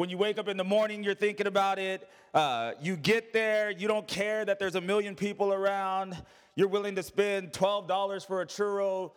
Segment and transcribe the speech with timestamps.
[0.00, 2.08] When you wake up in the morning, you're thinking about it.
[2.32, 6.16] Uh, you get there, you don't care that there's a million people around.
[6.54, 9.10] You're willing to spend $12 for a churro,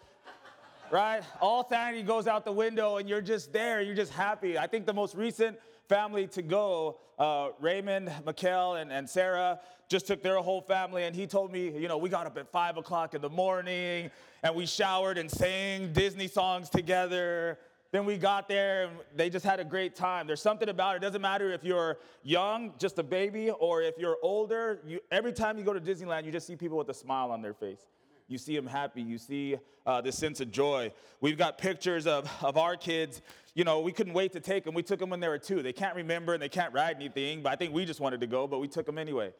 [0.91, 1.23] right?
[1.39, 3.79] All sanity goes out the window, and you're just there.
[3.79, 4.57] You're just happy.
[4.57, 5.57] I think the most recent
[5.87, 11.15] family to go, uh, Raymond, Mikkel, and, and Sarah, just took their whole family, and
[11.15, 14.11] he told me, you know, we got up at five o'clock in the morning,
[14.43, 17.57] and we showered and sang Disney songs together.
[17.93, 20.25] Then we got there and they just had a great time.
[20.25, 20.97] There's something about it.
[20.97, 24.79] It doesn't matter if you're young, just a baby, or if you're older.
[24.83, 27.43] You, every time you go to Disneyland, you just see people with a smile on
[27.43, 27.81] their face.
[28.27, 29.03] You see them happy.
[29.03, 30.91] You see uh, this sense of joy.
[31.21, 33.21] We've got pictures of, of our kids.
[33.53, 34.73] You know, we couldn't wait to take them.
[34.73, 35.61] We took them when they were two.
[35.61, 38.27] They can't remember and they can't ride anything, but I think we just wanted to
[38.27, 39.33] go, but we took them anyway.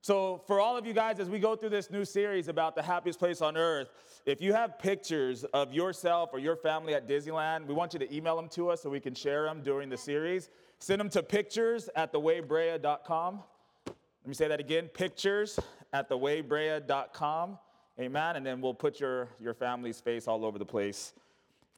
[0.00, 2.82] So, for all of you guys, as we go through this new series about the
[2.82, 3.88] happiest place on earth,
[4.26, 8.14] if you have pictures of yourself or your family at Disneyland, we want you to
[8.14, 10.50] email them to us so we can share them during the series.
[10.78, 13.42] Send them to pictures at thewaybrea.com.
[13.86, 15.58] Let me say that again pictures
[15.92, 17.58] at thewaybrea.com.
[18.00, 18.36] Amen.
[18.36, 21.14] And then we'll put your, your family's face all over the place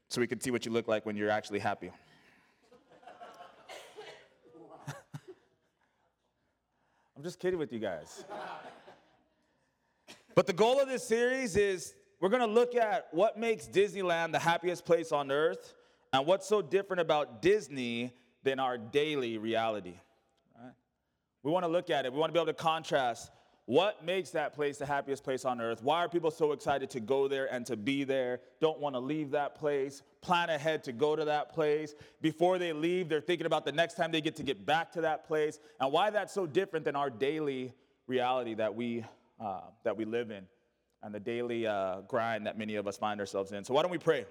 [0.08, 1.90] so we can see what you look like when you're actually happy.
[7.20, 8.24] I'm just kidding with you guys.
[10.34, 14.32] But the goal of this series is we're going to look at what makes Disneyland
[14.32, 15.74] the happiest place on earth
[16.14, 19.98] and what's so different about Disney than our daily reality.
[20.58, 20.72] Right?
[21.42, 22.12] We want to look at it.
[22.12, 23.30] We want to be able to contrast
[23.70, 25.80] what makes that place the happiest place on earth?
[25.80, 28.40] Why are people so excited to go there and to be there?
[28.60, 31.94] Don't want to leave that place, plan ahead to go to that place.
[32.20, 35.02] Before they leave, they're thinking about the next time they get to get back to
[35.02, 37.72] that place, and why that's so different than our daily
[38.08, 39.04] reality that we,
[39.38, 40.48] uh, that we live in
[41.04, 43.62] and the daily uh, grind that many of us find ourselves in.
[43.62, 44.26] So, why don't we pray?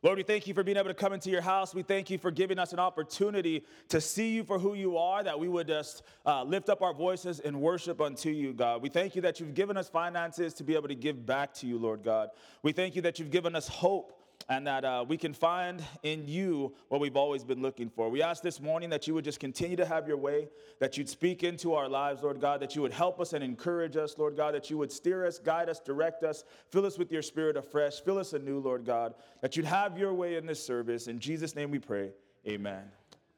[0.00, 1.74] Lord, we thank you for being able to come into your house.
[1.74, 5.24] We thank you for giving us an opportunity to see you for who you are,
[5.24, 8.80] that we would just uh, lift up our voices and worship unto you, God.
[8.80, 11.66] We thank you that you've given us finances to be able to give back to
[11.66, 12.28] you, Lord God.
[12.62, 14.17] We thank you that you've given us hope
[14.48, 18.08] and that uh, we can find in you what we've always been looking for.
[18.08, 20.48] We ask this morning that you would just continue to have your way,
[20.80, 23.96] that you'd speak into our lives, Lord God, that you would help us and encourage
[23.96, 27.12] us, Lord God, that you would steer us, guide us, direct us, fill us with
[27.12, 30.64] your spirit afresh, fill us anew, Lord God, that you'd have your way in this
[30.64, 31.08] service.
[31.08, 32.12] In Jesus' name we pray.
[32.46, 32.84] Amen.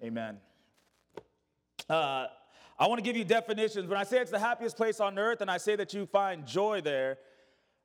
[0.03, 0.39] Amen.
[1.89, 2.27] Uh,
[2.79, 3.89] I want to give you definitions.
[3.89, 6.47] When I say it's the happiest place on earth and I say that you find
[6.47, 7.19] joy there,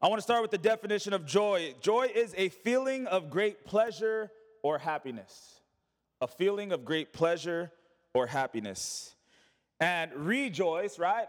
[0.05, 1.73] I want to start with the definition of joy.
[1.81, 4.29] Joy is a feeling of great pleasure
[4.61, 5.61] or happiness.
[6.21, 7.71] A feeling of great pleasure
[8.13, 9.15] or happiness.
[9.79, 11.25] And rejoice, right?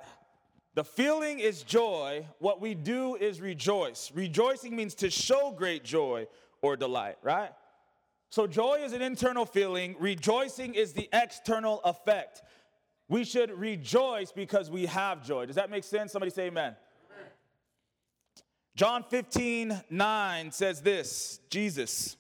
[0.75, 2.27] The feeling is joy.
[2.39, 4.13] What we do is rejoice.
[4.15, 6.27] Rejoicing means to show great joy
[6.61, 7.53] or delight, right?
[8.29, 12.43] So joy is an internal feeling, rejoicing is the external effect.
[13.09, 15.47] We should rejoice because we have joy.
[15.47, 16.13] Does that make sense?
[16.13, 16.77] Somebody say amen.
[18.77, 22.17] John 15, 9 says this Jesus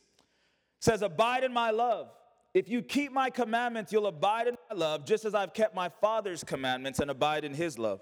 [0.80, 2.08] says, Abide in my love.
[2.54, 5.90] If you keep my commandments, you'll abide in my love, just as I've kept my
[6.00, 8.00] Father's commandments and abide in his love.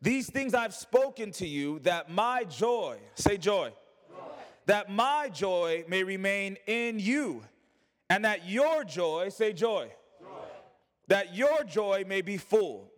[0.00, 3.72] These things I've spoken to you, that my joy, say joy,
[4.08, 4.22] joy.
[4.64, 7.42] that my joy may remain in you,
[8.08, 10.28] and that your joy, say joy, joy,
[11.08, 12.90] that your joy may be full.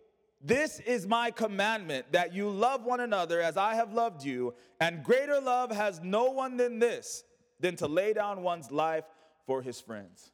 [0.43, 5.01] This is my commandment that you love one another as I have loved you, and
[5.01, 7.23] greater love has no one than this,
[7.61, 9.05] than to lay down one's life
[9.47, 10.31] for his friends.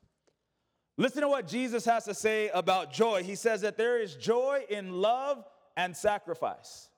[0.97, 3.21] Listen to what Jesus has to say about joy.
[3.21, 5.45] He says that there is joy in love
[5.77, 6.89] and sacrifice.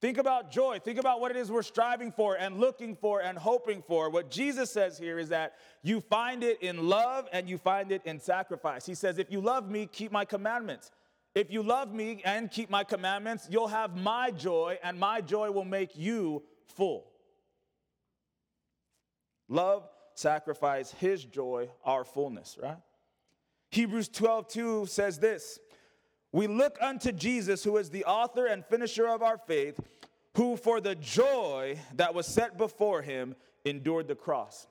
[0.00, 0.78] Think about joy.
[0.78, 4.08] Think about what it is we're striving for and looking for and hoping for.
[4.08, 8.02] What Jesus says here is that you find it in love and you find it
[8.04, 8.86] in sacrifice.
[8.86, 10.90] He says, If you love me, keep my commandments.
[11.34, 15.50] If you love me and keep my commandments, you'll have my joy, and my joy
[15.50, 16.44] will make you
[16.76, 17.10] full.
[19.48, 22.78] Love, sacrifice, his joy, our fullness, right?
[23.70, 25.58] Hebrews 12, 2 says this
[26.30, 29.80] We look unto Jesus, who is the author and finisher of our faith,
[30.36, 33.34] who for the joy that was set before him
[33.64, 34.68] endured the cross.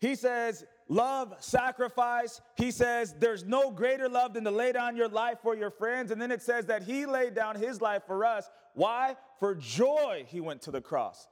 [0.00, 2.40] He says, love, sacrifice.
[2.56, 6.10] He says, There's no greater love than to lay down your life for your friends.
[6.10, 8.48] And then it says that He laid down His life for us.
[8.74, 9.16] Why?
[9.40, 11.28] For joy, He went to the cross.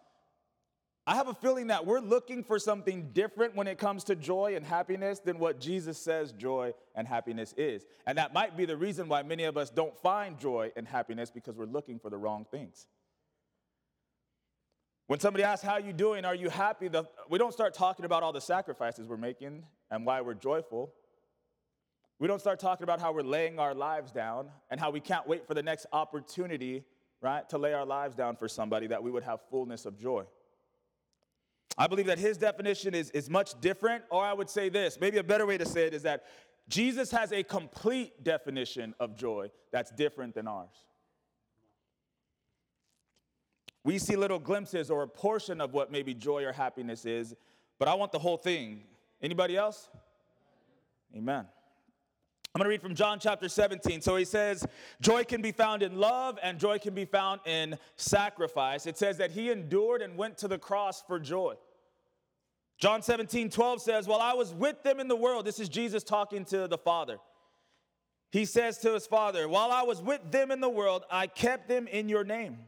[1.07, 4.55] I have a feeling that we're looking for something different when it comes to joy
[4.55, 7.85] and happiness than what Jesus says joy and happiness is.
[8.07, 11.31] And that might be the reason why many of us don't find joy and happiness
[11.31, 12.87] because we're looking for the wrong things.
[15.11, 16.25] When somebody asks, How you doing?
[16.25, 16.89] Are you happy?
[17.29, 20.93] We don't start talking about all the sacrifices we're making and why we're joyful.
[22.21, 25.27] We don't start talking about how we're laying our lives down and how we can't
[25.27, 26.85] wait for the next opportunity,
[27.21, 30.23] right, to lay our lives down for somebody that we would have fullness of joy.
[31.77, 35.19] I believe that his definition is, is much different, or I would say this maybe
[35.19, 36.23] a better way to say it is that
[36.69, 40.85] Jesus has a complete definition of joy that's different than ours.
[43.85, 47.35] We see little glimpses or a portion of what maybe joy or happiness is,
[47.79, 48.83] but I want the whole thing.
[49.23, 49.89] Anybody else?
[51.17, 51.47] Amen.
[52.53, 54.01] I'm going to read from John chapter 17.
[54.01, 54.67] So he says,
[55.01, 58.87] Joy can be found in love and joy can be found in sacrifice.
[58.87, 61.55] It says that he endured and went to the cross for joy.
[62.77, 66.03] John 17, 12 says, While I was with them in the world, this is Jesus
[66.03, 67.19] talking to the Father.
[68.31, 71.69] He says to his Father, While I was with them in the world, I kept
[71.69, 72.59] them in your name.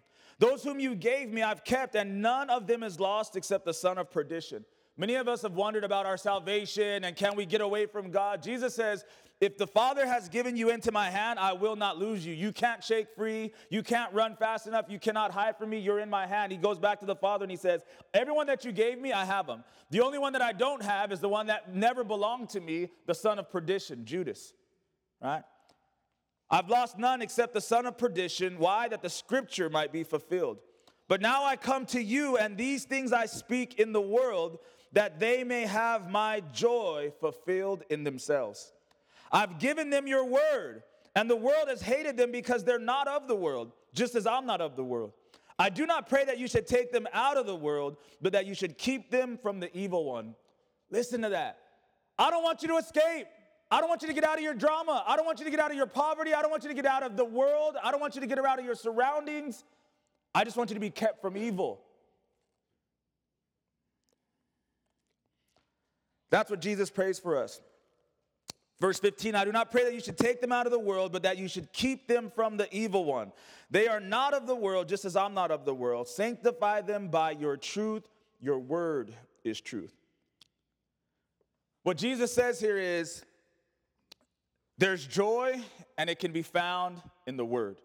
[0.43, 3.73] Those whom you gave me, I've kept, and none of them is lost except the
[3.73, 4.65] son of perdition.
[4.97, 8.43] Many of us have wondered about our salvation and can we get away from God?
[8.43, 9.05] Jesus says,
[9.41, 12.35] If the Father has given you into my hand, I will not lose you.
[12.35, 13.53] You can't shake free.
[13.71, 14.87] You can't run fast enough.
[14.89, 15.79] You cannot hide from me.
[15.79, 16.51] You're in my hand.
[16.51, 19.25] He goes back to the Father and he says, Everyone that you gave me, I
[19.25, 19.63] have them.
[19.91, 22.89] The only one that I don't have is the one that never belonged to me,
[23.07, 24.55] the son of perdition, Judas.
[25.23, 25.45] Right?
[26.53, 28.59] I've lost none except the son of perdition.
[28.59, 28.87] Why?
[28.87, 30.59] That the scripture might be fulfilled.
[31.09, 34.59] But now I come to you, and these things I speak in the world
[34.93, 38.73] that they may have my joy fulfilled in themselves.
[39.33, 40.83] I've given them your word,
[41.17, 44.45] and the world has hated them because they're not of the world, just as I'm
[44.45, 45.13] not of the world.
[45.59, 48.45] I do not pray that you should take them out of the world, but that
[48.45, 50.35] you should keep them from the evil one.
[50.91, 51.59] Listen to that.
[52.19, 53.27] I don't want you to escape.
[53.73, 55.03] I don't want you to get out of your drama.
[55.07, 56.35] I don't want you to get out of your poverty.
[56.35, 57.77] I don't want you to get out of the world.
[57.83, 59.65] I don't want you to get out of your surroundings.
[60.35, 61.81] I just want you to be kept from evil.
[66.29, 67.63] That's what Jesus prays for us.
[68.79, 71.11] Verse 15, I do not pray that you should take them out of the world,
[71.11, 73.33] but that you should keep them from the evil one.
[73.71, 76.09] They are not of the world, just as I'm not of the world.
[76.09, 78.03] Sanctify them by your truth.
[78.39, 79.15] Your word
[79.45, 79.95] is truth.
[81.85, 83.25] What Jesus says here is
[84.83, 85.63] there's joy,
[85.97, 87.81] and it can be found in the word.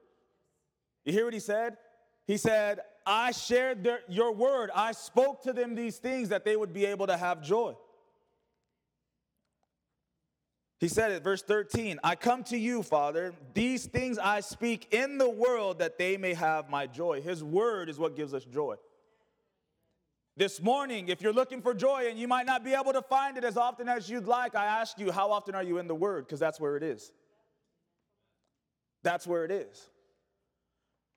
[1.06, 1.78] You hear what he said?
[2.26, 4.72] He said, I shared their, your word.
[4.74, 7.76] I spoke to them these things that they would be able to have joy.
[10.80, 13.32] He said it, verse 13 I come to you, Father.
[13.54, 17.22] These things I speak in the world that they may have my joy.
[17.22, 18.76] His word is what gives us joy.
[20.38, 23.38] This morning, if you're looking for joy and you might not be able to find
[23.38, 25.96] it as often as you'd like, I ask you, how often are you in the
[25.96, 26.28] word?
[26.28, 27.12] Because that's where it is.
[29.02, 29.90] That's where it is.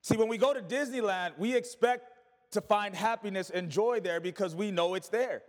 [0.01, 2.05] See, when we go to Disneyland, we expect
[2.53, 5.43] to find happiness and joy there because we know it's there.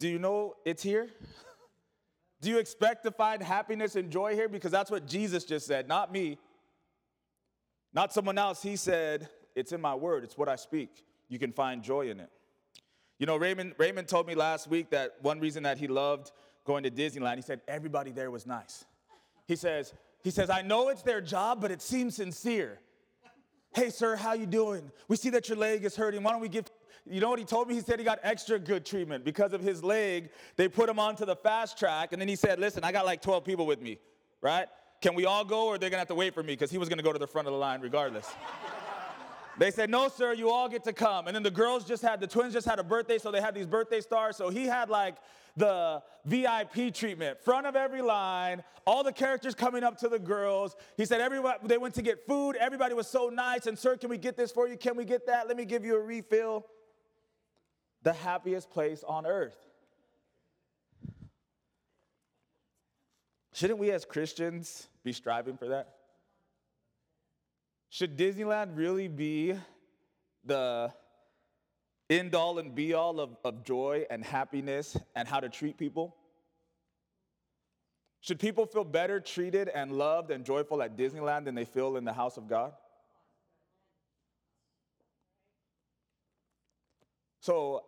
[0.00, 1.10] Do you know it's here?
[2.40, 4.48] Do you expect to find happiness and joy here?
[4.48, 6.38] Because that's what Jesus just said, not me,
[7.92, 8.62] not someone else.
[8.62, 11.04] He said, It's in my word, it's what I speak.
[11.28, 12.30] You can find joy in it.
[13.18, 16.32] You know, Raymond, Raymond told me last week that one reason that he loved
[16.64, 18.84] going to Disneyland, he said everybody there was nice.
[19.46, 22.80] He says, he says, I know it's their job, but it seems sincere.
[23.74, 24.90] Hey, sir, how you doing?
[25.08, 26.22] We see that your leg is hurting.
[26.22, 26.66] Why don't we give
[27.08, 27.74] you know what he told me?
[27.74, 30.30] He said he got extra good treatment because of his leg.
[30.56, 33.22] They put him onto the fast track, and then he said, Listen, I got like
[33.22, 33.98] 12 people with me,
[34.40, 34.66] right?
[35.00, 36.54] Can we all go, or they're gonna have to wait for me?
[36.54, 38.26] Because he was gonna go to the front of the line regardless.
[39.58, 41.26] They said, No, sir, you all get to come.
[41.26, 43.54] And then the girls just had, the twins just had a birthday, so they had
[43.54, 44.36] these birthday stars.
[44.36, 45.16] So he had like
[45.56, 50.76] the VIP treatment, front of every line, all the characters coming up to the girls.
[50.96, 52.56] He said, everybody, they went to get food.
[52.56, 53.66] Everybody was so nice.
[53.66, 54.76] And, sir, can we get this for you?
[54.76, 55.48] Can we get that?
[55.48, 56.66] Let me give you a refill
[58.02, 59.56] the happiest place on earth.
[63.52, 65.95] Shouldn't we as Christians be striving for that?
[67.90, 69.54] Should Disneyland really be
[70.44, 70.92] the
[72.10, 76.14] end all and be all of, of joy and happiness and how to treat people?
[78.20, 82.04] Should people feel better treated and loved and joyful at Disneyland than they feel in
[82.04, 82.72] the house of God?
[87.40, 87.84] So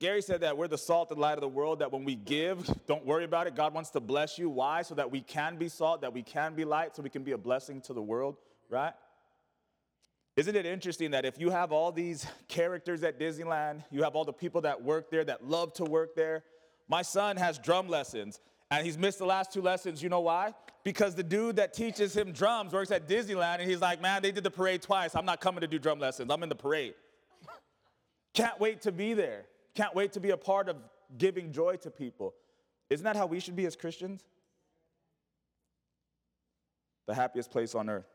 [0.00, 2.68] Gary said that we're the salt and light of the world, that when we give,
[2.86, 3.54] don't worry about it.
[3.54, 4.50] God wants to bless you.
[4.50, 4.82] Why?
[4.82, 7.32] So that we can be salt, that we can be light, so we can be
[7.32, 8.36] a blessing to the world,
[8.68, 8.94] right?
[10.36, 14.24] Isn't it interesting that if you have all these characters at Disneyland, you have all
[14.24, 16.44] the people that work there that love to work there?
[16.88, 18.40] My son has drum lessons.
[18.70, 20.02] And he's missed the last two lessons.
[20.02, 20.54] You know why?
[20.84, 24.30] Because the dude that teaches him drums works at Disneyland and he's like, man, they
[24.30, 25.16] did the parade twice.
[25.16, 26.30] I'm not coming to do drum lessons.
[26.30, 26.94] I'm in the parade.
[28.34, 29.46] Can't wait to be there.
[29.74, 30.76] Can't wait to be a part of
[31.18, 32.34] giving joy to people.
[32.88, 34.24] Isn't that how we should be as Christians?
[37.06, 38.06] The happiest place on earth.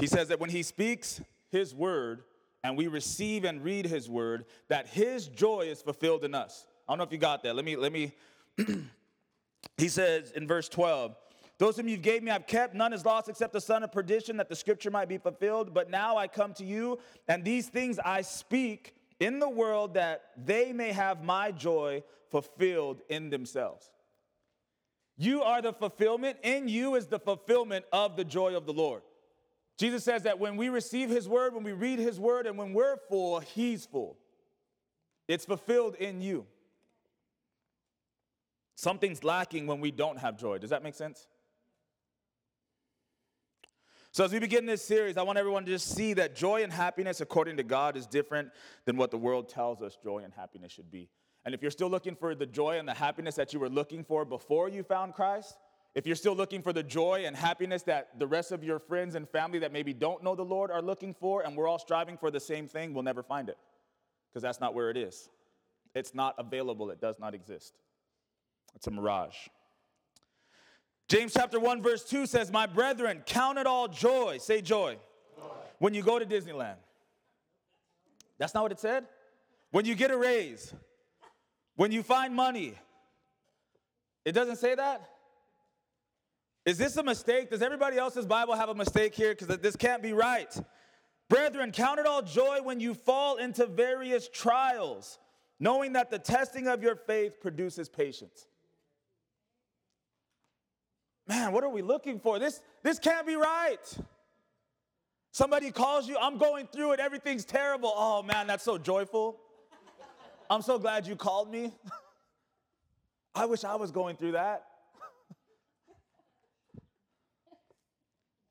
[0.00, 2.24] He says that when he speaks his word
[2.64, 6.66] and we receive and read his word, that his joy is fulfilled in us.
[6.88, 7.54] I don't know if you got that.
[7.54, 8.12] Let me, let me.
[9.76, 11.14] he says in verse 12,
[11.58, 14.38] those whom you've gave me I've kept, none is lost except the son of perdition,
[14.38, 15.74] that the scripture might be fulfilled.
[15.74, 20.30] But now I come to you, and these things I speak in the world that
[20.42, 23.90] they may have my joy fulfilled in themselves.
[25.18, 26.38] You are the fulfillment.
[26.42, 29.02] In you is the fulfillment of the joy of the Lord.
[29.80, 32.74] Jesus says that when we receive his word, when we read his word, and when
[32.74, 34.18] we're full, he's full.
[35.26, 36.44] It's fulfilled in you.
[38.74, 40.58] Something's lacking when we don't have joy.
[40.58, 41.26] Does that make sense?
[44.12, 46.70] So, as we begin this series, I want everyone to just see that joy and
[46.70, 48.50] happiness, according to God, is different
[48.84, 51.08] than what the world tells us joy and happiness should be.
[51.46, 54.04] And if you're still looking for the joy and the happiness that you were looking
[54.04, 55.56] for before you found Christ,
[55.94, 59.14] if you're still looking for the joy and happiness that the rest of your friends
[59.16, 62.16] and family that maybe don't know the Lord are looking for, and we're all striving
[62.16, 63.58] for the same thing, we'll never find it
[64.30, 65.28] because that's not where it is.
[65.94, 67.74] It's not available, it does not exist.
[68.76, 69.48] It's a mirage.
[71.08, 74.38] James chapter 1, verse 2 says, My brethren, count it all joy.
[74.38, 74.96] Say joy.
[75.36, 75.44] joy.
[75.80, 76.76] When you go to Disneyland.
[78.38, 79.06] That's not what it said.
[79.72, 80.72] When you get a raise.
[81.74, 82.74] When you find money.
[84.24, 85.08] It doesn't say that.
[86.66, 87.50] Is this a mistake?
[87.50, 89.34] Does everybody else's Bible have a mistake here?
[89.34, 90.54] Because this can't be right.
[91.28, 95.18] Brethren, count it all joy when you fall into various trials,
[95.58, 98.46] knowing that the testing of your faith produces patience.
[101.26, 102.38] Man, what are we looking for?
[102.38, 103.98] This, this can't be right.
[105.30, 107.92] Somebody calls you, I'm going through it, everything's terrible.
[107.94, 109.38] Oh man, that's so joyful.
[110.50, 111.72] I'm so glad you called me.
[113.34, 114.64] I wish I was going through that.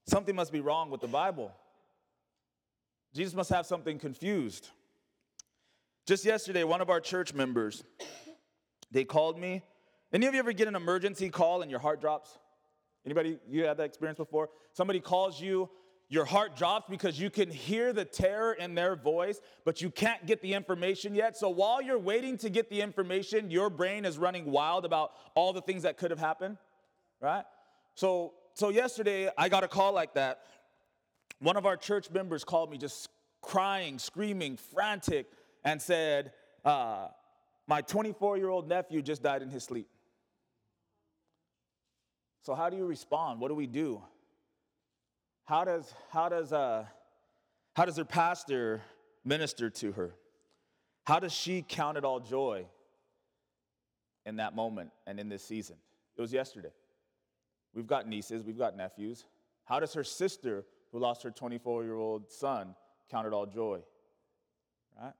[0.10, 1.52] Something must be wrong with the Bible.
[3.14, 4.70] Jesus must have something confused.
[6.08, 7.84] Just yesterday, one of our church members,
[8.90, 9.62] they called me.
[10.12, 12.40] Any of you ever get an emergency call and your heart drops?
[13.06, 14.50] Anybody, you had that experience before?
[14.74, 15.70] Somebody calls you,
[16.08, 20.26] your heart drops because you can hear the terror in their voice, but you can't
[20.26, 21.38] get the information yet.
[21.38, 25.54] So while you're waiting to get the information, your brain is running wild about all
[25.54, 26.58] the things that could have happened,
[27.22, 27.44] right?
[27.94, 30.42] So so yesterday, I got a call like that.
[31.40, 33.08] One of our church members called me just
[33.42, 35.28] crying, screaming, frantic,
[35.64, 36.34] and said,
[36.66, 37.08] uh,
[37.70, 39.88] My 24 year old nephew just died in his sleep.
[42.42, 43.40] So, how do you respond?
[43.40, 44.02] What do we do?
[45.46, 46.84] How does, how does, uh,
[47.78, 48.82] how does her pastor
[49.24, 50.16] minister to her?
[51.06, 52.66] How does she count it all joy
[54.26, 55.78] in that moment and in this season?
[56.18, 56.74] It was yesterday.
[57.74, 59.26] We've got nieces, we've got nephews.
[59.66, 62.76] How does her sister, who lost her 24 year old son,
[63.10, 63.80] count it all joy?
[65.00, 65.14] Right?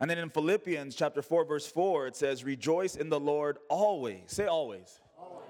[0.00, 4.22] And then in Philippians chapter 4, verse 4, it says, Rejoice in the Lord always.
[4.26, 5.00] Say always.
[5.18, 5.44] always.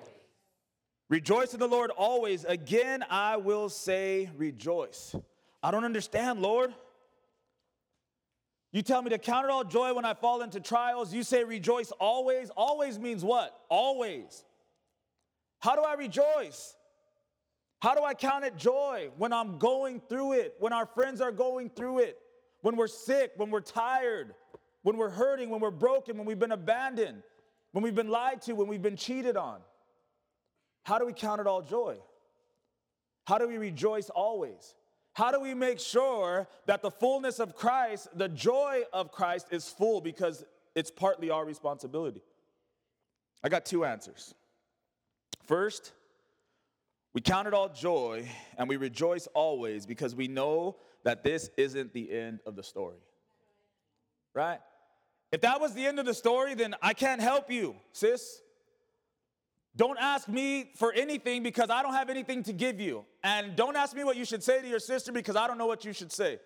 [1.08, 2.44] Rejoice in the Lord always.
[2.44, 5.14] Again, I will say rejoice.
[5.62, 6.74] I don't understand, Lord.
[8.74, 11.14] You tell me to count it all joy when I fall into trials.
[11.14, 12.50] You say rejoice always.
[12.56, 13.56] Always means what?
[13.68, 14.44] Always.
[15.60, 16.74] How do I rejoice?
[17.80, 21.30] How do I count it joy when I'm going through it, when our friends are
[21.30, 22.18] going through it,
[22.62, 24.34] when we're sick, when we're tired,
[24.82, 27.22] when we're hurting, when we're broken, when we've been abandoned,
[27.70, 29.60] when we've been lied to, when we've been cheated on?
[30.82, 31.98] How do we count it all joy?
[33.24, 34.74] How do we rejoice always?
[35.14, 39.68] How do we make sure that the fullness of Christ, the joy of Christ, is
[39.68, 40.44] full because
[40.74, 42.20] it's partly our responsibility?
[43.42, 44.34] I got two answers.
[45.44, 45.92] First,
[47.12, 48.28] we count it all joy
[48.58, 52.98] and we rejoice always because we know that this isn't the end of the story.
[54.34, 54.58] Right?
[55.30, 58.40] If that was the end of the story, then I can't help you, sis.
[59.76, 63.04] Don't ask me for anything because I don't have anything to give you.
[63.24, 65.66] And don't ask me what you should say to your sister because I don't know
[65.66, 66.38] what you should say.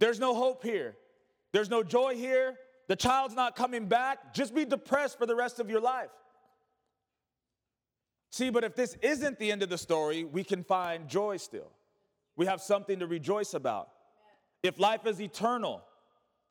[0.00, 0.96] There's no hope here.
[1.52, 2.56] There's no joy here.
[2.88, 4.34] The child's not coming back.
[4.34, 6.10] Just be depressed for the rest of your life.
[8.30, 11.70] See, but if this isn't the end of the story, we can find joy still.
[12.36, 13.90] We have something to rejoice about.
[14.62, 15.82] if life is eternal,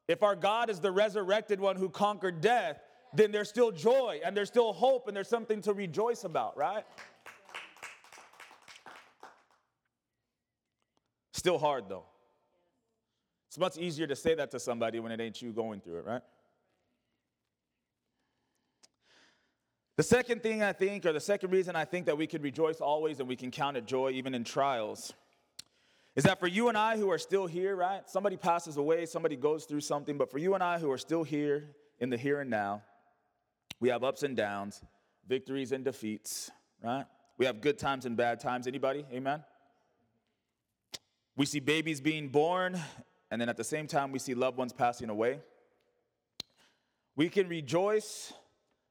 [0.08, 2.80] if our God is the resurrected one who conquered death,
[3.14, 6.84] then there's still joy and there's still hope and there's something to rejoice about, right?
[11.32, 12.06] Still hard though.
[13.48, 16.06] It's much easier to say that to somebody when it ain't you going through it,
[16.06, 16.22] right?
[19.96, 22.82] The second thing I think, or the second reason I think that we can rejoice
[22.82, 25.14] always and we can count it joy even in trials,
[26.16, 28.08] is that for you and I who are still here, right?
[28.08, 31.24] Somebody passes away, somebody goes through something, but for you and I who are still
[31.24, 32.84] here in the here and now,
[33.80, 34.82] we have ups and downs,
[35.28, 36.52] victories and defeats,
[36.84, 37.06] right?
[37.38, 38.68] We have good times and bad times.
[38.68, 39.06] Anybody?
[39.12, 39.44] Amen?
[41.36, 42.80] We see babies being born,
[43.30, 45.40] and then at the same time, we see loved ones passing away.
[47.16, 48.34] We can rejoice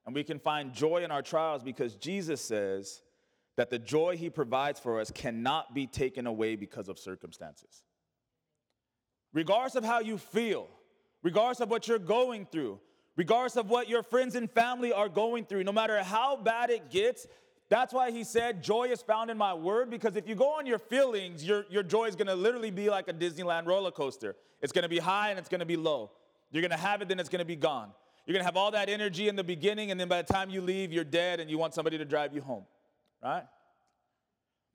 [0.04, 3.02] and we can find joy in our trials because Jesus says
[3.56, 7.82] that the joy he provides for us cannot be taken away because of circumstances.
[9.32, 10.68] Regardless of how you feel,
[11.22, 12.78] regardless of what you're going through,
[13.16, 16.90] regardless of what your friends and family are going through, no matter how bad it
[16.90, 17.26] gets,
[17.68, 20.66] that's why he said, Joy is found in my word, because if you go on
[20.66, 24.36] your feelings, your, your joy is gonna literally be like a Disneyland roller coaster.
[24.62, 26.10] It's gonna be high and it's gonna be low.
[26.52, 27.90] You're gonna have it, then it's gonna be gone.
[28.24, 30.60] You're gonna have all that energy in the beginning, and then by the time you
[30.60, 32.64] leave, you're dead and you want somebody to drive you home,
[33.22, 33.44] right?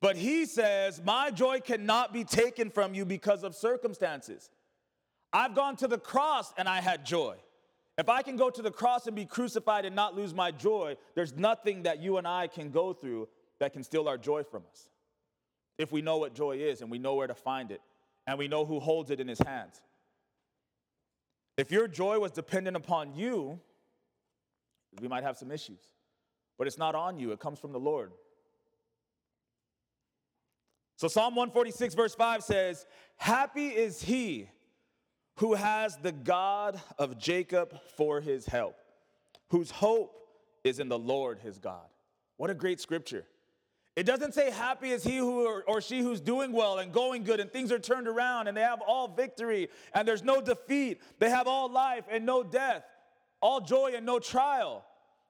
[0.01, 4.49] But he says, My joy cannot be taken from you because of circumstances.
[5.31, 7.37] I've gone to the cross and I had joy.
[8.01, 10.97] If I can go to the cross and be crucified and not lose my joy,
[11.13, 13.27] there's nothing that you and I can go through
[13.59, 14.89] that can steal our joy from us.
[15.77, 17.79] If we know what joy is and we know where to find it
[18.25, 19.83] and we know who holds it in his hands.
[21.57, 23.59] If your joy was dependent upon you,
[24.99, 25.83] we might have some issues.
[26.57, 28.13] But it's not on you, it comes from the Lord.
[30.95, 34.49] So Psalm 146, verse 5 says, Happy is he
[35.41, 38.75] who has the God of Jacob for his help,
[39.49, 40.15] whose hope
[40.63, 41.87] is in the Lord his God.
[42.37, 43.25] What a great scripture.
[43.95, 47.23] It doesn't say, Happy is he who or, or, she who's doing well and going
[47.23, 51.01] good and things are turned around and they have all victory and there's no defeat.
[51.17, 52.83] They have all life and no death,
[53.41, 54.85] all joy and no trial.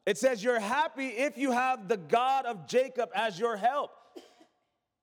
[0.06, 3.92] It says, You're happy if you have the God of Jacob as your help.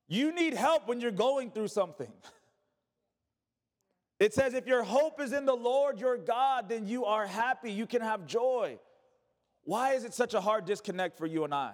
[0.07, 2.13] You need help when you're going through something.
[4.21, 7.71] It says, if your hope is in the Lord your God, then you are happy.
[7.71, 8.79] You can have joy.
[9.65, 11.73] Why is it such a hard disconnect for you and I?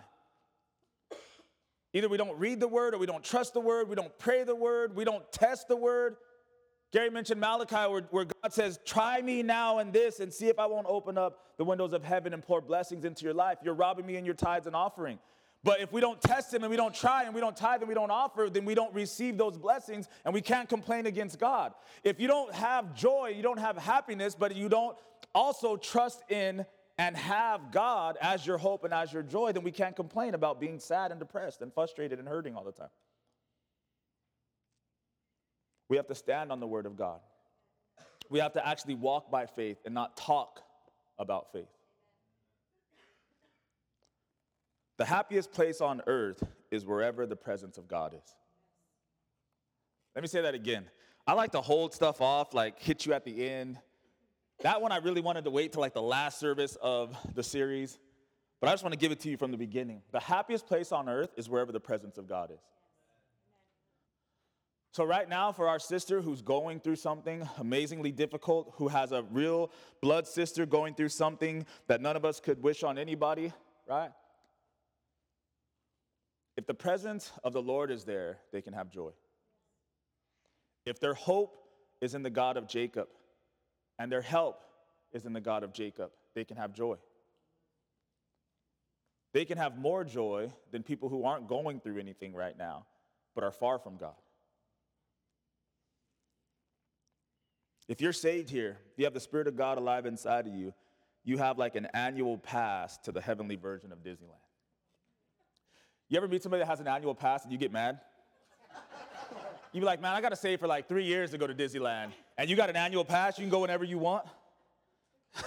[1.95, 4.43] Either we don't read the word or we don't trust the word, we don't pray
[4.43, 6.17] the word, we don't test the word.
[6.93, 10.59] Gary mentioned Malachi, where, where, God says, Try me now in this and see if
[10.59, 13.59] I won't open up the windows of heaven and pour blessings into your life.
[13.63, 15.19] You're robbing me in your tithes and offering.
[15.65, 17.89] But if we don't test Him and we don't try and we don't tithe and
[17.89, 21.73] we don't offer, then we don't receive those blessings and we can't complain against God.
[22.05, 24.97] If you don't have joy, you don't have happiness, but you don't
[25.35, 26.67] also trust in
[26.99, 30.61] and have God as your hope and as your joy, then we can't complain about
[30.61, 32.91] being sad and depressed and frustrated and hurting all the time.
[35.89, 37.21] We have to stand on the Word of God.
[38.31, 40.61] We have to actually walk by faith and not talk
[41.19, 41.74] about faith.
[44.97, 48.35] The happiest place on earth is wherever the presence of God is.
[50.15, 50.87] Let me say that again.
[51.27, 53.79] I like to hold stuff off, like hit you at the end.
[54.61, 57.99] That one I really wanted to wait till like the last service of the series,
[58.61, 60.03] but I just want to give it to you from the beginning.
[60.13, 62.61] The happiest place on earth is wherever the presence of God is.
[64.93, 69.25] So, right now, for our sister who's going through something amazingly difficult, who has a
[69.25, 73.53] real blood sister going through something that none of us could wish on anybody,
[73.89, 74.13] right?
[76.57, 79.11] If the presence of the Lord is there, they can have joy.
[80.87, 81.57] If their hope
[82.01, 83.09] is in the God of Jacob
[83.99, 84.63] and their help
[85.13, 86.97] is in the God of Jacob, they can have joy.
[89.33, 92.87] They can have more joy than people who aren't going through anything right now,
[93.35, 94.15] but are far from God.
[97.89, 100.73] If you're saved here, if you have the Spirit of God alive inside of you,
[101.25, 104.44] you have like an annual pass to the heavenly version of Disneyland.
[106.09, 108.01] You ever meet somebody that has an annual pass and you get mad?
[109.73, 112.13] You be like, man, I gotta save for like three years to go to Disneyland.
[112.39, 114.25] And you got an annual pass, you can go whenever you want.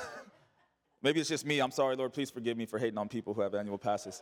[1.02, 1.60] Maybe it's just me.
[1.60, 2.12] I'm sorry, Lord.
[2.12, 4.22] Please forgive me for hating on people who have annual passes.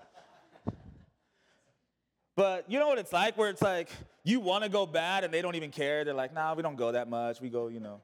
[2.35, 3.89] But you know what it's like, where it's like
[4.23, 6.03] you want to go bad and they don't even care.
[6.03, 7.41] They're like, nah, we don't go that much.
[7.41, 8.01] We go, you know.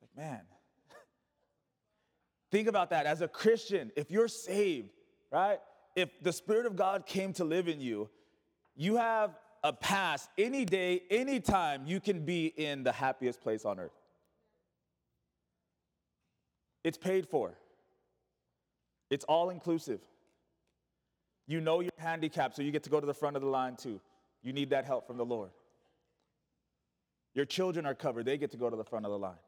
[0.00, 0.40] Like, man.
[2.50, 3.06] Think about that.
[3.06, 4.90] As a Christian, if you're saved,
[5.30, 5.60] right?
[6.00, 8.08] If the Spirit of God came to live in you,
[8.74, 13.78] you have a pass any day, anytime you can be in the happiest place on
[13.78, 13.92] earth.
[16.82, 17.58] It's paid for.
[19.10, 20.00] It's all inclusive.
[21.46, 23.76] You know you're handicapped, so you get to go to the front of the line
[23.76, 24.00] too.
[24.42, 25.50] You need that help from the Lord.
[27.34, 29.38] Your children are covered, they get to go to the front of the line.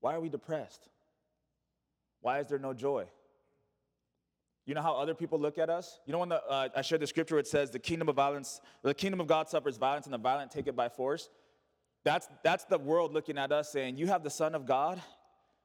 [0.00, 0.88] Why are we depressed?
[2.20, 3.06] Why is there no joy?
[4.64, 5.98] You know how other people look at us?
[6.06, 8.60] You know when the, uh, I shared the scripture, it says the kingdom of violence,
[8.82, 11.30] the kingdom of God suffers violence, and the violent take it by force.
[12.04, 15.02] That's, that's the world looking at us saying, You have the Son of God,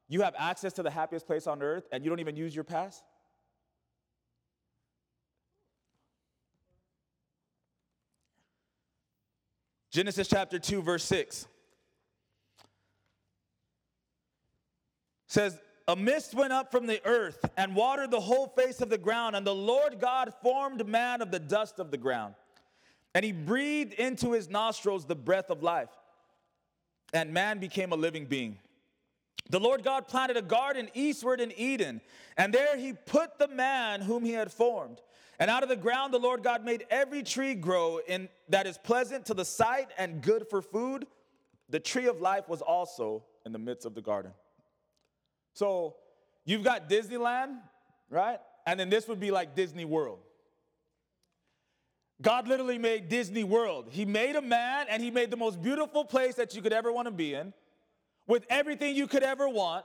[0.08, 2.64] you have access to the happiest place on earth, and you don't even use your
[2.64, 3.02] pass?
[9.90, 11.46] Genesis chapter 2, verse 6
[15.28, 18.98] says, A mist went up from the earth and watered the whole face of the
[18.98, 22.34] ground, and the Lord God formed man of the dust of the ground.
[23.14, 25.88] And he breathed into his nostrils the breath of life,
[27.14, 28.58] and man became a living being.
[29.48, 32.02] The Lord God planted a garden eastward in Eden,
[32.36, 35.00] and there he put the man whom he had formed.
[35.38, 38.76] And out of the ground the Lord God made every tree grow in that is
[38.76, 41.06] pleasant to the sight and good for food.
[41.70, 44.32] The tree of life was also in the midst of the garden.
[45.58, 45.96] So
[46.44, 47.56] you've got Disneyland,
[48.10, 48.38] right?
[48.64, 50.20] And then this would be like Disney World.
[52.22, 53.88] God literally made Disney World.
[53.90, 56.92] He made a man and he made the most beautiful place that you could ever
[56.92, 57.52] want to be in
[58.28, 59.84] with everything you could ever want.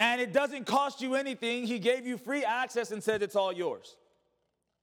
[0.00, 1.66] And it doesn't cost you anything.
[1.66, 3.96] He gave you free access and said it's all yours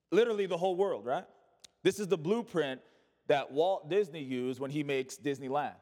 [0.10, 1.26] literally the whole world, right?
[1.84, 2.82] This is the blueprint
[3.28, 5.76] that Walt Disney used when he makes Disneyland.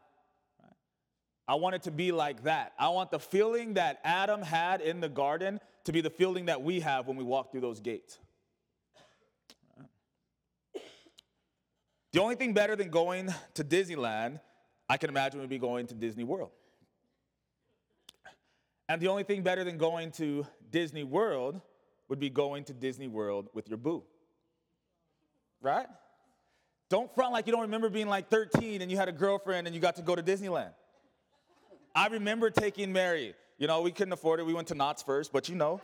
[1.52, 2.72] I want it to be like that.
[2.80, 6.62] I want the feeling that Adam had in the garden to be the feeling that
[6.62, 8.18] we have when we walk through those gates.
[12.14, 14.40] The only thing better than going to Disneyland,
[14.88, 16.52] I can imagine, would be going to Disney World.
[18.88, 21.60] And the only thing better than going to Disney World
[22.08, 24.04] would be going to Disney World with your boo
[25.62, 25.88] right?
[26.90, 29.76] Don't front like you don't remember being like 13 and you had a girlfriend and
[29.76, 30.72] you got to go to Disneyland.
[31.94, 33.34] I remember taking Mary.
[33.58, 34.46] You know, we couldn't afford it.
[34.46, 35.82] We went to Knott's first, but you know.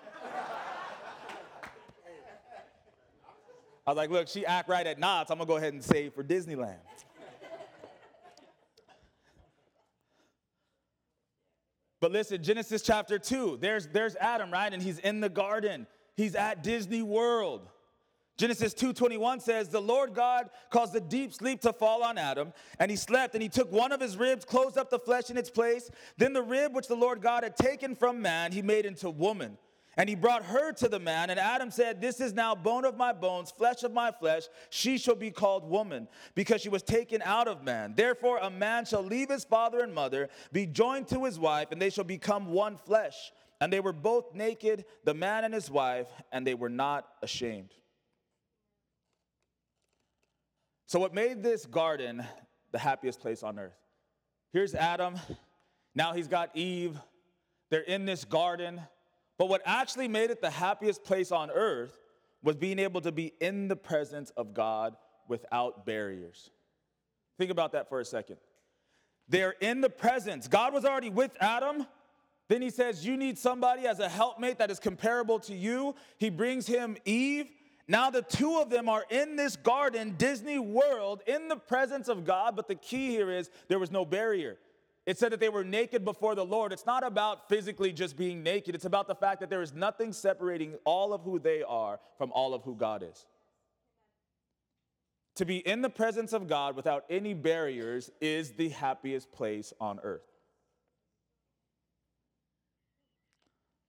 [3.85, 5.31] I was like, look, she act right at Knott's.
[5.31, 6.75] I'm gonna go ahead and save for Disneyland.
[11.99, 14.71] But listen, Genesis chapter 2, there's, there's Adam, right?
[14.71, 15.87] And he's in the garden.
[16.15, 17.67] He's at Disney World.
[18.37, 22.91] Genesis 2:21 says, "The Lord God caused a deep sleep to fall on Adam, and
[22.91, 25.49] he slept, and he took one of his ribs, closed up the flesh in its
[25.49, 25.89] place.
[26.17, 29.57] Then the rib which the Lord God had taken from man, he made into woman.
[29.99, 32.95] And he brought her to the man, and Adam said, This is now bone of
[32.95, 34.43] my bones, flesh of my flesh.
[34.69, 37.95] She shall be called woman, because she was taken out of man.
[37.95, 41.81] Therefore, a man shall leave his father and mother, be joined to his wife, and
[41.81, 43.31] they shall become one flesh.
[43.59, 47.73] And they were both naked, the man and his wife, and they were not ashamed.
[50.87, 52.25] So, what made this garden
[52.71, 53.77] the happiest place on earth?
[54.53, 55.15] Here's Adam.
[55.93, 56.97] Now he's got Eve.
[57.69, 58.81] They're in this garden.
[59.37, 61.97] But what actually made it the happiest place on earth
[62.41, 64.95] was being able to be in the presence of God
[65.27, 66.51] without barriers.
[67.37, 68.37] Think about that for a second.
[69.27, 70.47] They're in the presence.
[70.47, 71.85] God was already with Adam.
[72.47, 75.95] Then he says, You need somebody as a helpmate that is comparable to you.
[76.17, 77.47] He brings him Eve.
[77.87, 82.25] Now the two of them are in this garden, Disney World, in the presence of
[82.25, 84.57] God, but the key here is there was no barrier.
[85.05, 86.73] It said that they were naked before the Lord.
[86.73, 90.11] It's not about physically just being naked, it's about the fact that there is nothing
[90.11, 93.25] separating all of who they are from all of who God is.
[95.35, 99.99] To be in the presence of God without any barriers is the happiest place on
[100.03, 100.25] earth.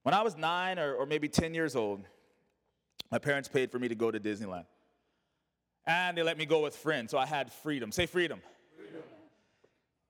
[0.03, 2.05] When I was nine or, or maybe 10 years old,
[3.11, 4.65] my parents paid for me to go to Disneyland.
[5.85, 7.91] And they let me go with friends, so I had freedom.
[7.91, 8.41] Say freedom.
[8.75, 9.01] freedom.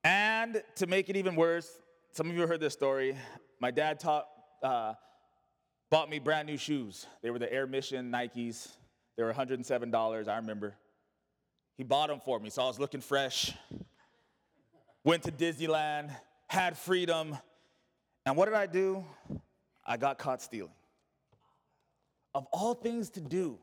[0.04, 1.78] And to make it even worse,
[2.12, 3.16] some of you heard this story.
[3.60, 4.26] My dad taught,
[4.62, 4.94] uh,
[5.90, 7.06] bought me brand new shoes.
[7.22, 8.68] They were the Air Mission Nikes.
[9.16, 10.74] They were $107, I remember.
[11.78, 13.54] He bought them for me, so I was looking fresh.
[15.04, 16.14] Went to Disneyland,
[16.46, 17.38] had freedom.
[18.26, 19.04] And what did I do?
[19.86, 20.72] I got caught stealing
[22.34, 23.58] of all things to do,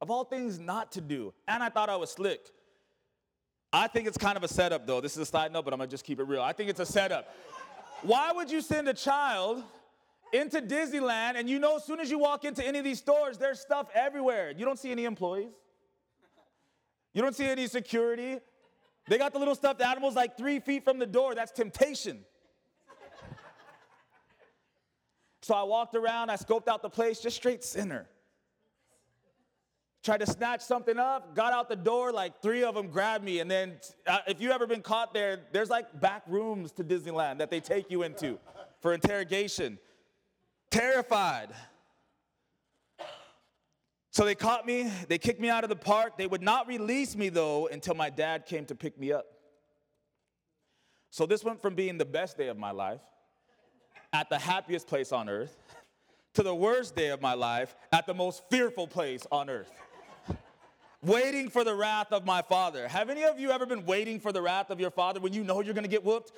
[0.00, 1.32] of all things not to do.
[1.48, 2.40] And I thought I was slick.
[3.72, 5.00] I think it's kind of a setup, though.
[5.00, 6.42] This is a side note, but I'm gonna just keep it real.
[6.42, 7.32] I think it's a setup.
[8.02, 9.62] Why would you send a child
[10.32, 13.38] into Disneyland and you know as soon as you walk into any of these stores,
[13.38, 14.52] there's stuff everywhere?
[14.56, 15.52] You don't see any employees.
[17.12, 18.38] You don't see any security.
[19.08, 21.34] They got the little stuffed animals like three feet from the door.
[21.34, 22.24] That's temptation.
[25.42, 28.06] So I walked around, I scoped out the place, just straight sinner.
[30.02, 33.40] Tried to snatch something up, got out the door, like three of them grabbed me.
[33.40, 37.38] And then, uh, if you ever been caught there, there's like back rooms to Disneyland
[37.38, 38.38] that they take you into
[38.80, 39.78] for interrogation.
[40.70, 41.50] Terrified.
[44.12, 46.16] So they caught me, they kicked me out of the park.
[46.16, 49.26] They would not release me though until my dad came to pick me up.
[51.10, 53.00] So this went from being the best day of my life
[54.12, 55.56] at the happiest place on earth
[56.34, 59.70] to the worst day of my life at the most fearful place on earth.
[61.02, 62.86] waiting for the wrath of my father.
[62.88, 65.42] Have any of you ever been waiting for the wrath of your father when you
[65.44, 66.32] know you're gonna get whooped?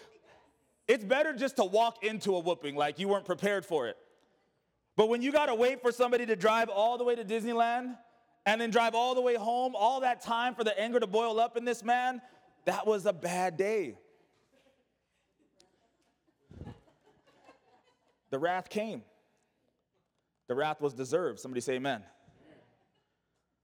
[0.88, 3.96] It's better just to walk into a whooping like you weren't prepared for it.
[4.96, 7.96] But when you got to wait for somebody to drive all the way to Disneyland
[8.44, 11.40] and then drive all the way home, all that time for the anger to boil
[11.40, 12.20] up in this man,
[12.66, 13.96] that was a bad day.
[18.32, 19.02] The wrath came.
[20.48, 21.38] The wrath was deserved.
[21.38, 22.02] Somebody say amen.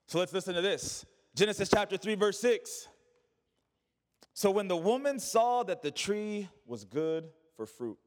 [0.07, 2.87] So let's listen to this Genesis chapter 3, verse 6.
[4.35, 7.25] So when the woman saw that the tree was good
[7.57, 7.99] for fruit,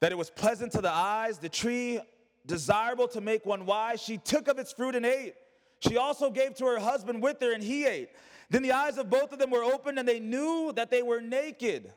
[0.00, 2.00] that it was pleasant to the eyes, the tree
[2.44, 4.02] desirable to make one wise.
[4.02, 5.34] She took of its fruit and ate.
[5.78, 8.08] She also gave to her husband with her, and he ate.
[8.50, 11.20] Then the eyes of both of them were opened, and they knew that they were
[11.20, 11.92] naked.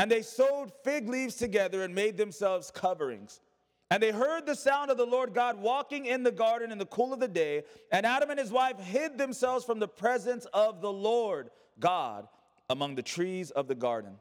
[0.00, 3.42] And they sewed fig leaves together and made themselves coverings.
[3.90, 6.86] And they heard the sound of the Lord God walking in the garden in the
[6.86, 7.64] cool of the day.
[7.92, 12.26] And Adam and his wife hid themselves from the presence of the Lord God
[12.70, 14.12] among the trees of the garden.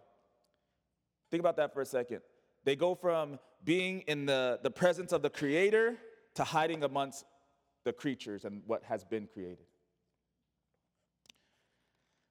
[1.32, 2.20] Think about that for a second.
[2.66, 5.96] They go from being in the, the presence of the Creator
[6.36, 7.24] to hiding amongst
[7.86, 9.69] the creatures and what has been created.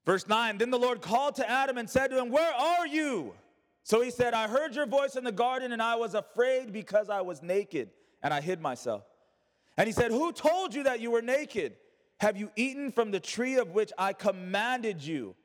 [0.09, 3.35] Verse 9 Then the Lord called to Adam and said to him, Where are you?
[3.83, 7.11] So he said, I heard your voice in the garden, and I was afraid because
[7.11, 7.91] I was naked,
[8.23, 9.03] and I hid myself.
[9.77, 11.75] And he said, Who told you that you were naked?
[12.21, 15.37] Have you eaten from the tree of which I commanded you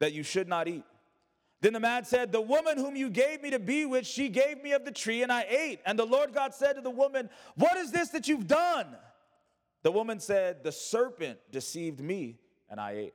[0.00, 0.84] that you should not eat?
[1.60, 4.60] Then the man said, The woman whom you gave me to be with, she gave
[4.60, 5.78] me of the tree, and I ate.
[5.86, 8.88] And the Lord God said to the woman, What is this that you've done?
[9.84, 13.14] The woman said, The serpent deceived me, and I ate.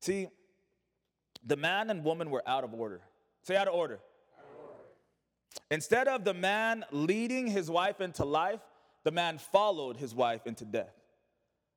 [0.00, 0.28] See,
[1.44, 3.00] the man and woman were out of order.
[3.42, 4.00] Say out of order.
[4.38, 4.82] Out of order.
[5.70, 8.60] Instead of the man leading his wife into life,
[9.04, 10.94] the man followed his wife into death.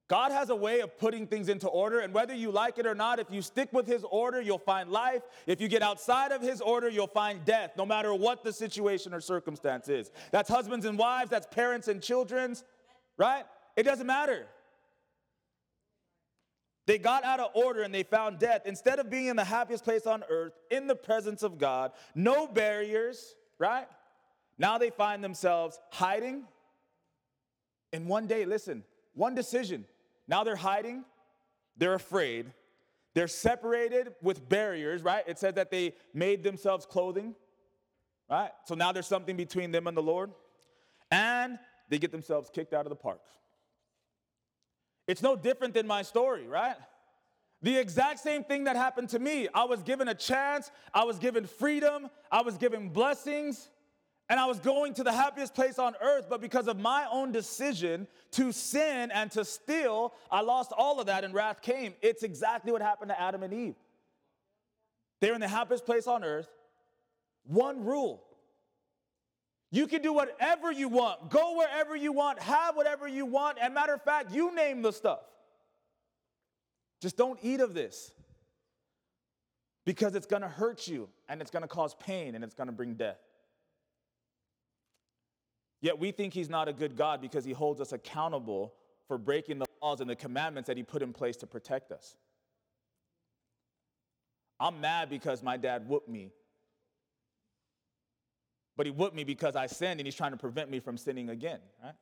[0.09, 2.93] God has a way of putting things into order, and whether you like it or
[2.93, 5.21] not, if you stick with His order, you'll find life.
[5.47, 9.13] If you get outside of His order, you'll find death, no matter what the situation
[9.13, 10.11] or circumstance is.
[10.31, 12.65] That's husbands and wives, that's parents and children's,
[13.17, 13.45] right?
[13.77, 14.45] It doesn't matter.
[16.85, 18.63] They got out of order and they found death.
[18.65, 22.45] Instead of being in the happiest place on earth, in the presence of God, no
[22.45, 23.87] barriers, right?
[24.57, 26.43] Now they find themselves hiding.
[27.93, 29.85] In one day, listen, one decision
[30.27, 31.03] now they're hiding,
[31.77, 32.51] they're afraid,
[33.13, 35.23] they're separated with barriers, right?
[35.27, 37.35] It said that they made themselves clothing,
[38.29, 38.51] right?
[38.65, 40.31] So now there's something between them and the Lord.
[41.11, 43.19] And they get themselves kicked out of the park.
[45.07, 46.75] It's no different than my story, right?
[47.61, 49.47] The exact same thing that happened to me.
[49.53, 53.69] I was given a chance, I was given freedom, I was given blessings,
[54.29, 57.31] and I was going to the happiest place on earth, but because of my own
[57.31, 61.93] decision to sin and to steal, I lost all of that and wrath came.
[62.01, 63.75] It's exactly what happened to Adam and Eve.
[65.19, 66.49] They're in the happiest place on earth.
[67.45, 68.23] One rule
[69.73, 73.57] you can do whatever you want, go wherever you want, have whatever you want.
[73.59, 75.21] And matter of fact, you name the stuff.
[77.01, 78.11] Just don't eat of this
[79.83, 83.17] because it's gonna hurt you and it's gonna cause pain and it's gonna bring death.
[85.81, 88.75] Yet we think he's not a good God because he holds us accountable
[89.07, 92.15] for breaking the laws and the commandments that he put in place to protect us.
[94.59, 96.29] I'm mad because my dad whooped me.
[98.75, 101.29] But he whipped me because I sinned and he's trying to prevent me from sinning
[101.29, 101.93] again, right?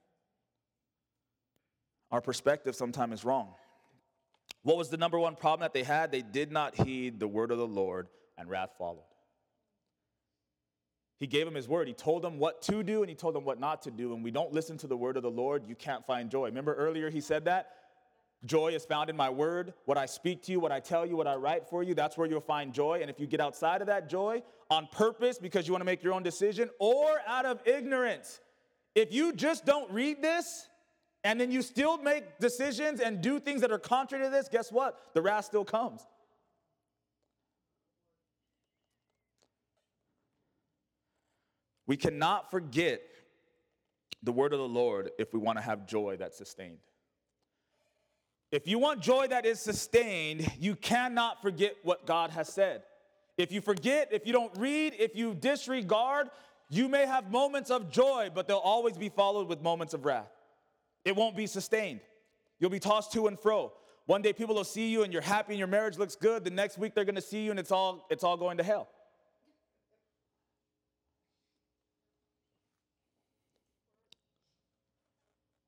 [2.12, 3.54] Our perspective sometimes is wrong.
[4.64, 6.12] What was the number one problem that they had?
[6.12, 8.08] They did not heed the word of the Lord,
[8.38, 9.06] and wrath followed.
[11.22, 11.88] He gave them his word.
[11.88, 14.16] He told them what to do and he told them what not to do.
[14.16, 16.46] And we don't listen to the word of the Lord, you can't find joy.
[16.46, 17.74] Remember earlier he said that?
[18.46, 19.74] Joy is found in my word.
[19.86, 22.18] What I speak to you, what I tell you, what I write for you, that's
[22.18, 23.00] where you'll find joy.
[23.02, 26.04] And if you get outside of that joy on purpose because you want to make
[26.04, 28.40] your own decision or out of ignorance,
[28.96, 30.68] if you just don't read this
[31.24, 34.72] and then you still make decisions and do things that are contrary to this, guess
[34.72, 35.00] what?
[35.14, 36.02] The wrath still comes.
[41.86, 43.02] We cannot forget
[44.24, 46.78] the word of the Lord if we want to have joy that's sustained.
[48.52, 52.84] If you want joy that is sustained, you cannot forget what God has said.
[53.38, 56.30] If you forget, if you don't read, if you disregard,
[56.70, 60.30] you may have moments of joy, but they'll always be followed with moments of wrath.
[61.06, 62.02] It won't be sustained.
[62.60, 63.72] You'll be tossed to and fro.
[64.06, 66.44] One day people will see you and you're happy and your marriage looks good.
[66.44, 68.64] The next week they're going to see you and it's all it's all going to
[68.64, 68.90] hell.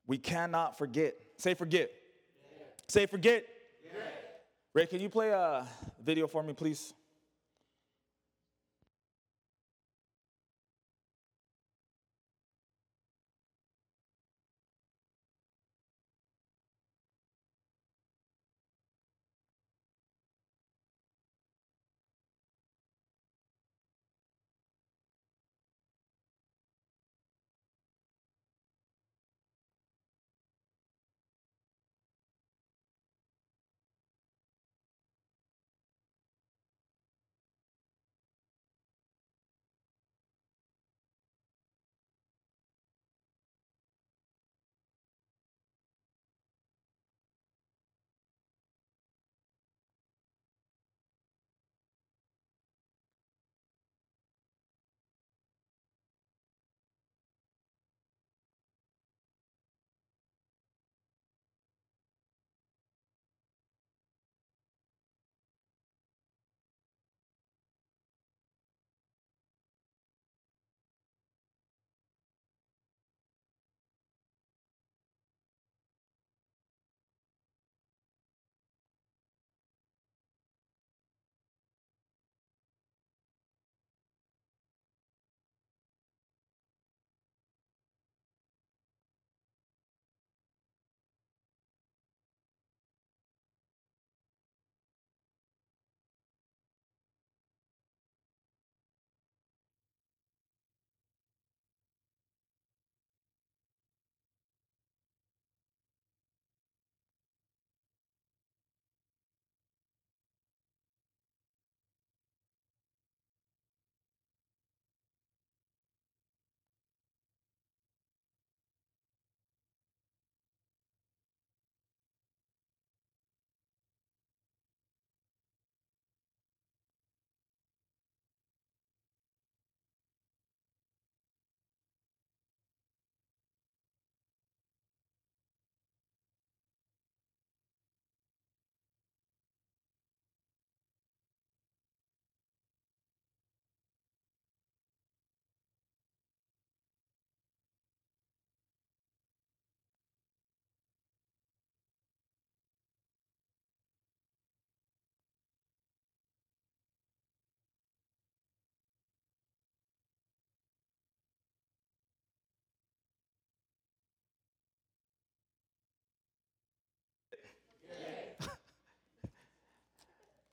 [0.06, 1.14] We cannot forget.
[1.38, 1.90] Say forget.
[2.88, 3.44] Say forget.
[3.84, 4.00] Yeah.
[4.74, 5.66] Ray, can you play a
[6.02, 6.92] video for me, please?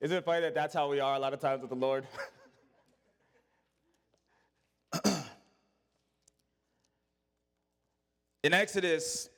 [0.01, 2.07] Isn't it funny that that's how we are a lot of times with the Lord?
[8.43, 9.29] In Exodus,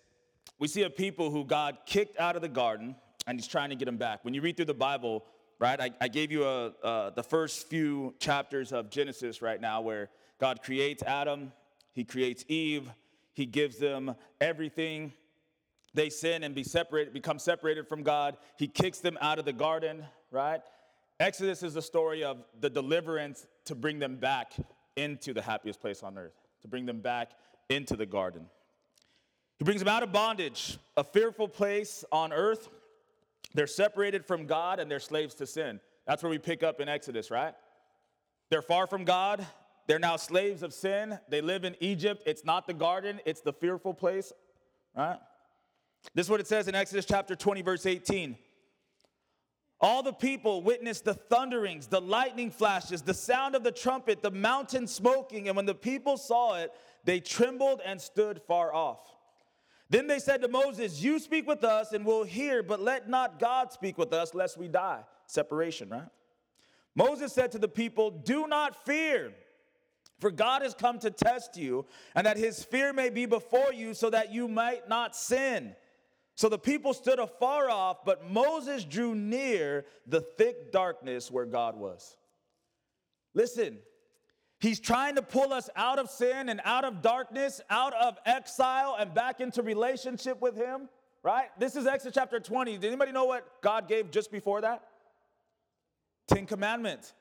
[0.60, 2.96] we see a people who God kicked out of the garden
[3.28, 4.24] and he's trying to get them back.
[4.24, 5.26] When you read through the Bible,
[5.60, 9.82] right, I, I gave you a, uh, the first few chapters of Genesis right now
[9.82, 11.52] where God creates Adam,
[11.92, 12.90] he creates Eve,
[13.34, 15.12] he gives them everything.
[15.94, 18.38] They sin and be separated, become separated from God.
[18.58, 20.62] He kicks them out of the garden, right?
[21.20, 24.54] Exodus is the story of the deliverance to bring them back
[24.98, 27.32] into the happiest place on earth, to bring them back
[27.70, 28.46] into the garden.
[29.58, 32.68] He brings them out of bondage, a fearful place on earth.
[33.54, 35.80] They're separated from God and they're slaves to sin.
[36.08, 37.54] That's where we pick up in Exodus, right?
[38.50, 39.46] They're far from God.
[39.88, 41.20] They're now slaves of sin.
[41.30, 42.24] They live in Egypt.
[42.26, 44.34] It's not the garden, it's the fearful place,
[44.96, 45.20] right?
[46.14, 48.36] This is what it says in Exodus chapter 20, verse 18.
[49.82, 54.32] All the people witnessed the thunderings, the lightning flashes, the sound of the trumpet, the
[54.32, 56.72] mountain smoking, and when the people saw it,
[57.04, 59.02] they trembled and stood far off.
[59.90, 63.40] Then they said to Moses, You speak with us, and we'll hear, but let not
[63.40, 65.04] God speak with us, lest we die.
[65.28, 66.08] Separation, right?
[66.96, 69.34] Moses said to the people, Do not fear.
[70.20, 73.94] For God has come to test you, and that his fear may be before you,
[73.94, 75.76] so that you might not sin.
[76.36, 81.78] So the people stood afar off, but Moses drew near the thick darkness where God
[81.78, 82.18] was.
[83.36, 83.78] Listen,
[84.60, 88.96] he's trying to pull us out of sin and out of darkness, out of exile,
[89.00, 90.90] and back into relationship with him,
[91.22, 91.50] right?
[91.60, 92.78] This is Exodus chapter 20.
[92.80, 94.84] Did anybody know what God gave just before that?
[96.28, 97.14] Ten Commandments.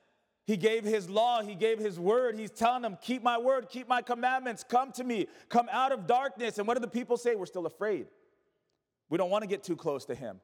[0.44, 2.36] He gave his law, he gave his word.
[2.36, 6.06] He's telling them, Keep my word, keep my commandments, come to me, come out of
[6.06, 6.58] darkness.
[6.58, 7.36] And what do the people say?
[7.36, 8.06] We're still afraid.
[9.12, 10.40] We don't want to get too close to him.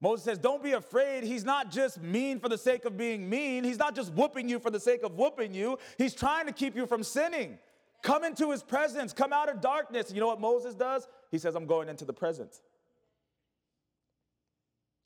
[0.00, 1.22] Moses says, Don't be afraid.
[1.22, 3.62] He's not just mean for the sake of being mean.
[3.62, 5.78] He's not just whooping you for the sake of whooping you.
[5.98, 7.60] He's trying to keep you from sinning.
[8.02, 10.10] Come into his presence, come out of darkness.
[10.12, 11.06] You know what Moses does?
[11.30, 12.60] He says, I'm going into the presence.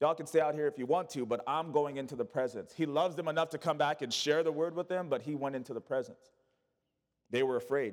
[0.00, 2.72] Y'all can stay out here if you want to, but I'm going into the presence.
[2.74, 5.34] He loves them enough to come back and share the word with them, but he
[5.34, 6.30] went into the presence.
[7.30, 7.92] They were afraid.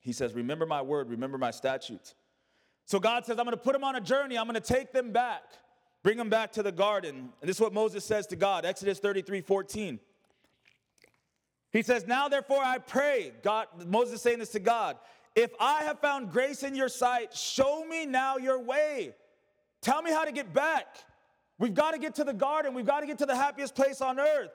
[0.00, 2.14] He says, Remember my word, remember my statutes.
[2.86, 4.92] So God says, I'm going to put them on a journey, I'm going to take
[4.92, 5.42] them back,
[6.02, 7.32] bring them back to the garden.
[7.40, 10.00] And this is what Moses says to God Exodus 33 14.
[11.72, 14.96] He says, Now therefore I pray, God, Moses is saying this to God,
[15.34, 19.14] if I have found grace in your sight, show me now your way
[19.84, 20.96] Tell me how to get back.
[21.58, 22.72] We've got to get to the garden.
[22.72, 24.50] We've got to get to the happiest place on earth.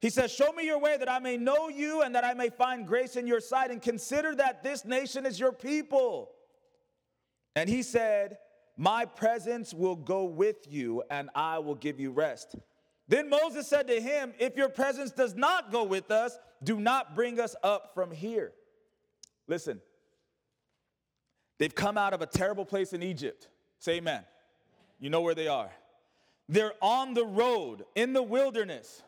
[0.00, 2.48] He says, Show me your way that I may know you and that I may
[2.48, 6.30] find grace in your sight, and consider that this nation is your people.
[7.56, 8.36] And he said,
[8.76, 12.54] My presence will go with you, and I will give you rest.
[13.08, 17.16] Then Moses said to him, If your presence does not go with us, do not
[17.16, 18.52] bring us up from here.
[19.48, 19.80] Listen,
[21.58, 23.48] they've come out of a terrible place in Egypt.
[23.78, 24.24] Say amen.
[25.00, 25.70] You know where they are.
[26.48, 29.02] They're on the road in the wilderness,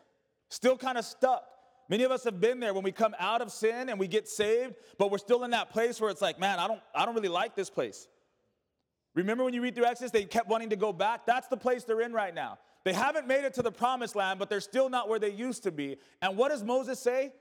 [0.49, 1.43] still kind of stuck.
[1.87, 4.27] Many of us have been there when we come out of sin and we get
[4.27, 7.15] saved, but we're still in that place where it's like, man, I don't, I don't
[7.15, 8.07] really like this place.
[9.15, 11.25] Remember when you read through Exodus, they kept wanting to go back?
[11.25, 12.59] That's the place they're in right now.
[12.83, 15.63] They haven't made it to the promised land, but they're still not where they used
[15.63, 15.97] to be.
[16.21, 17.33] And what does Moses say?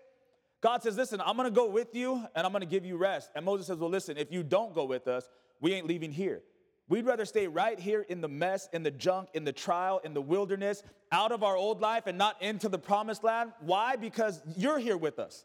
[0.60, 3.30] God says, Listen, I'm gonna go with you and I'm gonna give you rest.
[3.36, 5.28] And Moses says, Well, listen, if you don't go with us,
[5.60, 6.42] we ain't leaving here.
[6.88, 10.14] We'd rather stay right here in the mess, in the junk, in the trial, in
[10.14, 13.52] the wilderness, out of our old life and not into the promised land.
[13.60, 13.96] Why?
[13.96, 15.44] Because you're here with us.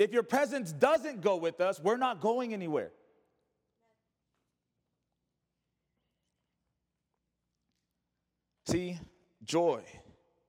[0.00, 2.90] If your presence doesn't go with us, we're not going anywhere.
[8.64, 8.98] See,
[9.44, 9.82] joy,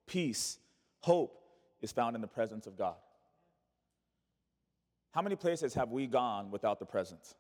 [0.07, 0.57] peace,
[1.01, 1.37] hope
[1.81, 2.95] is found in the presence of God.
[5.11, 7.35] How many places have we gone without the presence?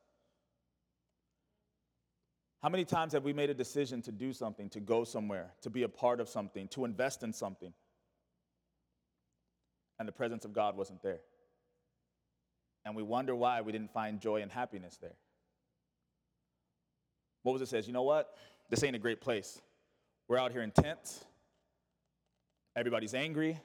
[2.61, 5.69] How many times have we made a decision to do something, to go somewhere, to
[5.69, 7.71] be a part of something, to invest in something,
[9.97, 11.21] and the presence of God wasn't there?
[12.85, 15.15] And we wonder why we didn't find joy and happiness there.
[17.45, 17.87] It says?
[17.87, 18.35] You know what?
[18.69, 19.61] This ain't a great place.
[20.27, 21.23] We're out here in tents.
[22.75, 23.59] Everybody's angry.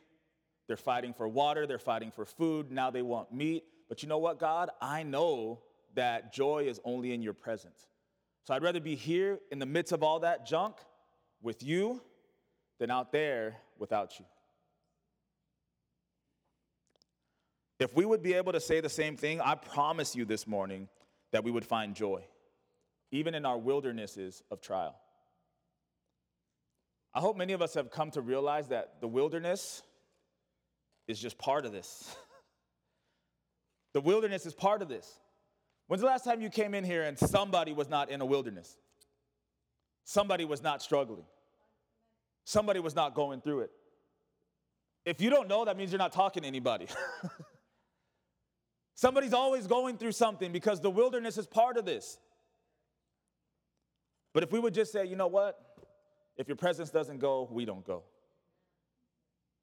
[0.66, 1.66] They're fighting for water.
[1.66, 2.72] They're fighting for food.
[2.72, 3.64] Now they want meat.
[3.88, 4.70] But you know what, God?
[4.80, 5.60] I know
[5.94, 7.86] that joy is only in your presence.
[8.44, 10.76] So I'd rather be here in the midst of all that junk
[11.42, 12.00] with you
[12.78, 14.24] than out there without you.
[17.78, 20.88] If we would be able to say the same thing, I promise you this morning
[21.32, 22.24] that we would find joy,
[23.10, 24.96] even in our wildernesses of trial.
[27.14, 29.82] I hope many of us have come to realize that the wilderness
[31.08, 32.14] is just part of this.
[33.94, 35.10] the wilderness is part of this.
[35.86, 38.76] When's the last time you came in here and somebody was not in a wilderness?
[40.04, 41.24] Somebody was not struggling.
[42.44, 43.70] Somebody was not going through it.
[45.04, 46.88] If you don't know, that means you're not talking to anybody.
[48.97, 52.18] Somebody's always going through something because the wilderness is part of this.
[54.32, 55.61] But if we would just say, you know what?
[56.38, 58.05] If your presence doesn't go, we don't go.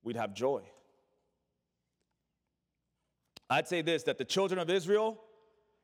[0.04, 0.62] We'd have joy.
[3.50, 5.20] I'd say this that the children of Israel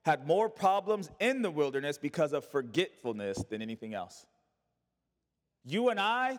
[0.05, 4.27] had more problems in the wilderness because of forgetfulness than anything else.
[5.65, 6.37] You and I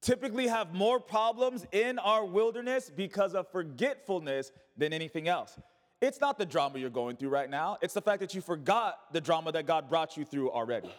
[0.00, 5.58] typically have more problems in our wilderness because of forgetfulness than anything else.
[6.02, 8.98] It's not the drama you're going through right now, it's the fact that you forgot
[9.12, 10.92] the drama that God brought you through already.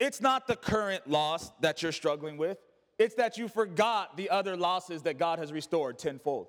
[0.00, 2.58] It's not the current loss that you're struggling with,
[2.98, 6.48] it's that you forgot the other losses that God has restored tenfold.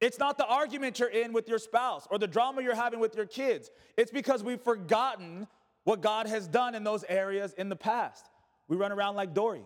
[0.00, 3.14] It's not the argument you're in with your spouse or the drama you're having with
[3.14, 3.70] your kids.
[3.96, 5.46] It's because we've forgotten
[5.84, 8.28] what God has done in those areas in the past.
[8.66, 9.62] We run around like Dory.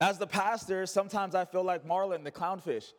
[0.00, 2.92] As the pastor, sometimes I feel like Marlin, the clownfish.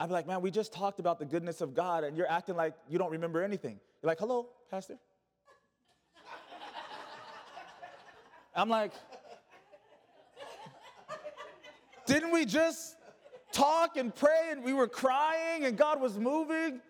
[0.00, 2.56] I'd be like, man, we just talked about the goodness of God, and you're acting
[2.56, 3.78] like you don't remember anything.
[4.02, 4.98] You're like, hello, pastor.
[8.56, 8.92] I'm like,
[12.06, 12.96] didn't we just
[13.52, 16.80] talk and pray and we were crying and God was moving?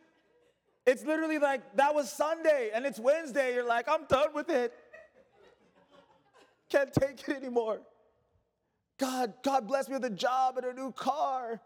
[0.87, 3.55] It's literally like that was Sunday and it's Wednesday.
[3.55, 4.73] You're like, I'm done with it.
[6.71, 7.81] Can't take it anymore.
[9.03, 11.61] God, God bless me with a job and a new car.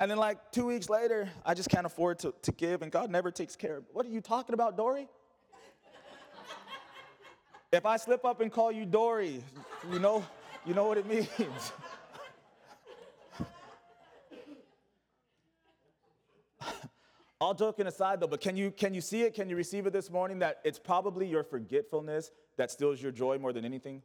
[0.00, 3.10] And then, like two weeks later, I just can't afford to, to give, and God
[3.10, 5.06] never takes care of What are you talking about, Dory?
[7.70, 9.44] if I slip up and call you Dory,
[9.92, 10.24] you know,
[10.64, 11.28] you know what it means.
[17.42, 19.34] All joking aside, though, but can you, can you see it?
[19.34, 23.36] Can you receive it this morning that it's probably your forgetfulness that steals your joy
[23.36, 24.00] more than anything?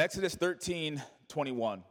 [0.00, 1.84] Exodus 13, 21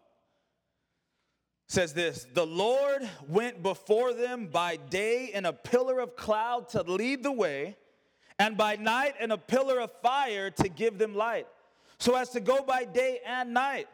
[1.68, 6.82] says this The Lord went before them by day in a pillar of cloud to
[6.82, 7.78] lead the way,
[8.40, 11.46] and by night in a pillar of fire to give them light,
[12.00, 13.88] so as to go by day and night.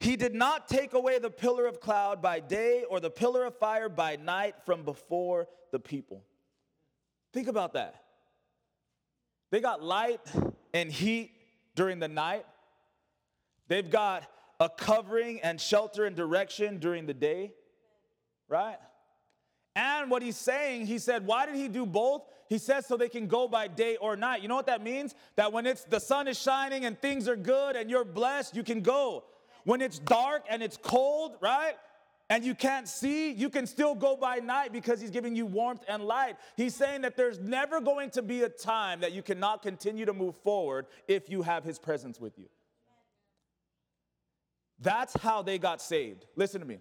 [0.00, 3.58] He did not take away the pillar of cloud by day or the pillar of
[3.58, 6.24] fire by night from before the people.
[7.34, 8.02] Think about that.
[9.50, 10.22] They got light
[10.72, 11.32] and heat
[11.76, 12.46] during the night.
[13.68, 14.24] They've got
[14.60, 17.52] a covering and shelter and direction during the day,
[18.48, 18.78] right?
[19.74, 22.22] And what he's saying, he said, why did he do both?
[22.48, 24.42] He says so they can go by day or night.
[24.42, 25.14] You know what that means?
[25.36, 28.62] That when it's the sun is shining and things are good and you're blessed, you
[28.62, 29.24] can go.
[29.64, 31.74] When it's dark and it's cold, right?
[32.28, 35.84] And you can't see, you can still go by night because he's giving you warmth
[35.88, 36.36] and light.
[36.56, 40.12] He's saying that there's never going to be a time that you cannot continue to
[40.12, 42.48] move forward if you have his presence with you.
[44.82, 46.26] That's how they got saved.
[46.36, 46.78] Listen to me.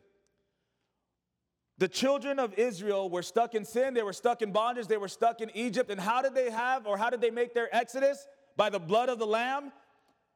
[1.78, 5.08] The children of Israel were stuck in sin, they were stuck in bondage, they were
[5.08, 5.90] stuck in Egypt.
[5.90, 8.28] And how did they have or how did they make their exodus?
[8.58, 9.72] By the blood of the Lamb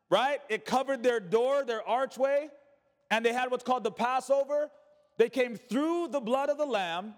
[0.09, 0.39] right?
[0.49, 2.49] It covered their door, their archway,
[3.11, 4.69] and they had what's called the Passover.
[5.17, 7.15] They came through the blood of the Lamb,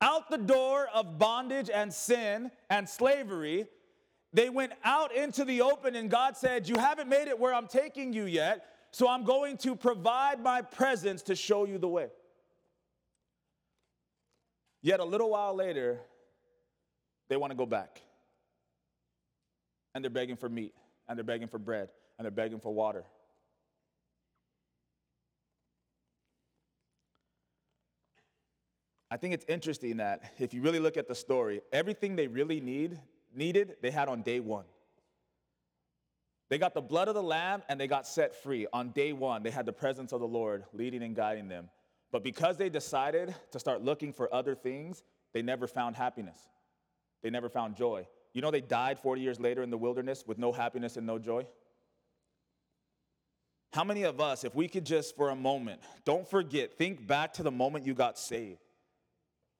[0.00, 3.66] out the door of bondage and sin and slavery.
[4.32, 7.68] They went out into the open, and God said, You haven't made it where I'm
[7.68, 12.08] taking you yet, so I'm going to provide my presence to show you the way.
[14.82, 16.00] Yet a little while later,
[17.28, 18.02] they want to go back.
[19.94, 20.74] And they're begging for meat
[21.08, 21.88] and they're begging for bread
[22.18, 23.04] and they're begging for water.
[29.10, 32.60] I think it's interesting that if you really look at the story, everything they really
[32.60, 32.98] need
[33.34, 34.64] needed, they had on day one.
[36.52, 38.66] They got the blood of the lamb and they got set free.
[38.74, 41.70] On day one, they had the presence of the Lord leading and guiding them.
[42.10, 46.36] But because they decided to start looking for other things, they never found happiness.
[47.22, 48.06] They never found joy.
[48.34, 51.18] You know, they died 40 years later in the wilderness with no happiness and no
[51.18, 51.46] joy?
[53.72, 57.32] How many of us, if we could just for a moment, don't forget, think back
[57.32, 58.60] to the moment you got saved.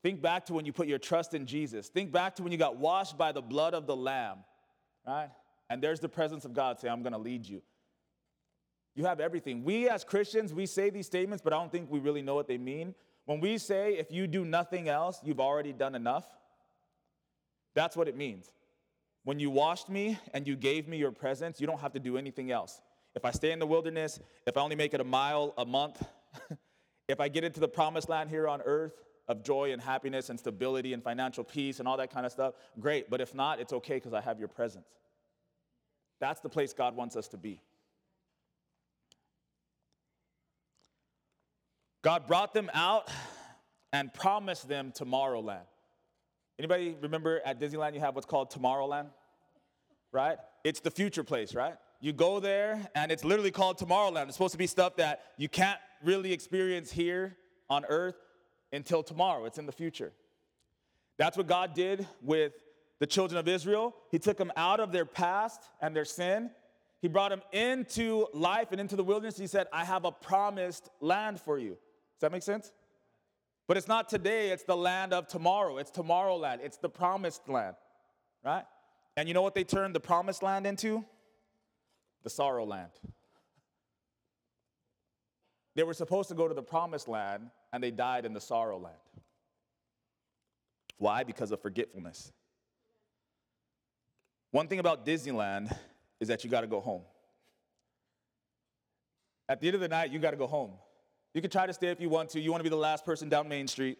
[0.03, 1.88] Think back to when you put your trust in Jesus.
[1.88, 4.40] Think back to when you got washed by the blood of the Lamb,
[5.07, 5.30] right?
[5.73, 7.62] And there's the presence of God say, I'm gonna lead you.
[8.95, 9.64] You have everything.
[9.64, 12.47] We as Christians, we say these statements, but I don't think we really know what
[12.47, 12.95] they mean.
[13.25, 16.27] When we say, if you do nothing else, you've already done enough,
[17.73, 18.53] that's what it means.
[19.25, 22.18] When you washed me and you gave me your presence, you don't have to do
[22.18, 22.83] anything else.
[23.14, 26.07] If I stay in the wilderness, if I only make it a mile a month,
[27.09, 28.93] if I get into the promised land here on earth
[29.27, 32.53] of joy and happiness and stability and financial peace and all that kind of stuff,
[32.79, 33.09] great.
[33.09, 34.85] But if not, it's okay because I have your presence.
[36.23, 37.61] That's the place God wants us to be.
[42.03, 43.11] God brought them out
[43.93, 45.66] and promised them Tomorrowland.
[46.61, 49.09] Anybody remember at Disneyland you have what's called Tomorrowland?
[50.12, 50.39] Right?
[50.62, 51.75] It's the future place, right?
[52.01, 54.27] You go there and it's literally called Tomorrowland.
[54.27, 57.37] It's supposed to be stuff that you can't really experience here
[57.68, 58.14] on earth
[58.73, 59.45] until tomorrow.
[59.47, 60.12] It's in the future.
[61.16, 62.53] That's what God did with
[63.03, 63.97] the children of Israel.
[64.13, 66.53] He took them out of their past and their sin.
[67.01, 69.37] He brought them into life and into the wilderness.
[69.37, 71.71] He said, I have a promised land for you.
[71.71, 72.71] Does that make sense?
[73.67, 75.79] But it's not today, it's the land of tomorrow.
[75.79, 76.61] It's Tomorrowland.
[76.63, 77.75] It's the promised land,
[78.45, 78.63] right?
[79.17, 81.05] And you know what they turned the promised land into?
[82.23, 82.93] The sorrow land.
[85.75, 88.79] They were supposed to go to the promised land and they died in the sorrow
[88.79, 88.95] land.
[90.99, 91.25] Why?
[91.25, 92.31] Because of forgetfulness.
[94.53, 95.77] One thing about Disneyland
[96.21, 97.03] is that you got to go home.
[99.49, 100.73] At the end of the night, you got to go home.
[101.35, 102.41] You can try to stay if you want to.
[102.41, 103.99] You want to be the last person down Main Street.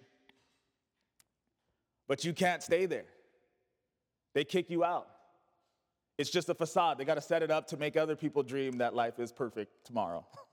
[2.07, 3.07] But you can't stay there.
[4.35, 5.09] They kick you out.
[6.19, 6.99] It's just a facade.
[6.99, 9.87] They got to set it up to make other people dream that life is perfect
[9.87, 10.27] tomorrow.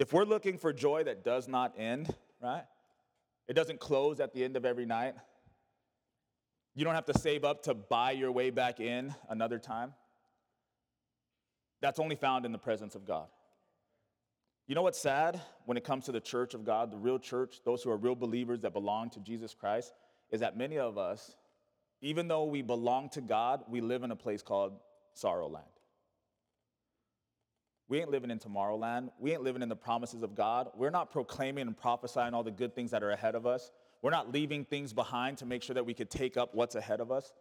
[0.00, 2.12] if we're looking for joy that does not end,
[2.42, 2.64] right?
[3.46, 5.14] It doesn't close at the end of every night.
[6.74, 9.94] You don't have to save up to buy your way back in another time.
[11.80, 13.26] That's only found in the presence of God.
[14.66, 17.60] You know what's sad when it comes to the church of God, the real church,
[17.64, 19.92] those who are real believers that belong to Jesus Christ,
[20.30, 21.36] is that many of us,
[22.00, 24.72] even though we belong to God, we live in a place called
[25.12, 25.66] sorrow land.
[27.88, 29.10] We ain't living in Tomorrowland.
[29.18, 30.70] We ain't living in the promises of God.
[30.74, 33.70] We're not proclaiming and prophesying all the good things that are ahead of us.
[34.04, 37.00] We're not leaving things behind to make sure that we could take up what's ahead
[37.00, 37.32] of us.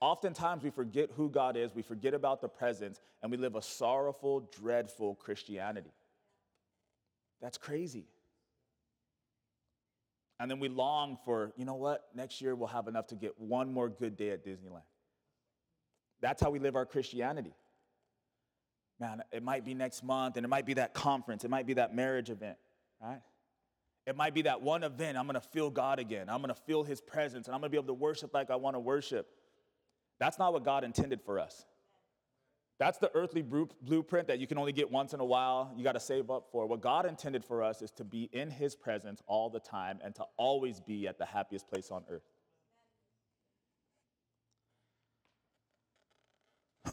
[0.00, 3.60] Oftentimes, we forget who God is, we forget about the presence, and we live a
[3.60, 5.92] sorrowful, dreadful Christianity.
[7.42, 8.06] That's crazy.
[10.38, 13.38] And then we long for, you know what, next year we'll have enough to get
[13.38, 14.80] one more good day at Disneyland.
[16.22, 17.52] That's how we live our Christianity.
[18.98, 21.74] Man, it might be next month, and it might be that conference, it might be
[21.74, 22.56] that marriage event,
[23.02, 23.20] right?
[24.06, 26.28] It might be that one event, I'm gonna feel God again.
[26.28, 28.80] I'm gonna feel His presence, and I'm gonna be able to worship like I wanna
[28.80, 29.28] worship.
[30.18, 31.64] That's not what God intended for us.
[32.78, 36.00] That's the earthly blueprint that you can only get once in a while, you gotta
[36.00, 36.66] save up for.
[36.66, 40.14] What God intended for us is to be in His presence all the time and
[40.14, 42.22] to always be at the happiest place on earth.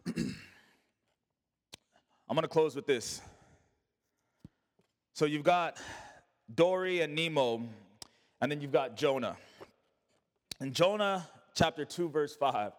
[2.30, 3.22] I'm gonna close with this.
[5.14, 5.78] So you've got
[6.54, 7.64] Dory and Nemo,
[8.42, 9.38] and then you've got Jonah.
[10.62, 12.72] In Jonah chapter 2, verse 5,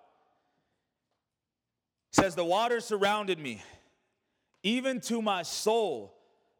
[2.12, 3.62] says, The water surrounded me,
[4.62, 6.14] even to my soul.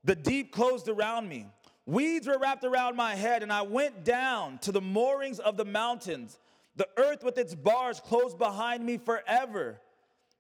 [0.05, 1.47] The deep closed around me.
[1.87, 5.65] Weeds were wrapped around my head, and I went down to the moorings of the
[5.65, 6.39] mountains.
[6.77, 9.81] The earth with its bars closed behind me forever.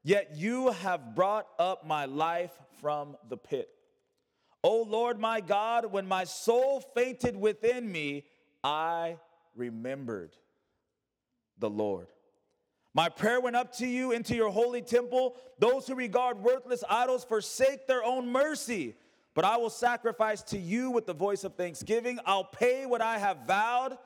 [0.04, 3.70] Yet you have brought up my life from the pit.
[4.64, 8.24] O Lord my God, when my soul fainted within me,
[8.64, 9.18] I
[9.54, 10.36] remembered
[11.58, 12.08] the Lord.
[12.94, 15.36] My prayer went up to you into your holy temple.
[15.58, 18.96] Those who regard worthless idols forsake their own mercy.
[19.34, 22.18] But I will sacrifice to you with the voice of thanksgiving.
[22.26, 23.96] I'll pay what I have vowed.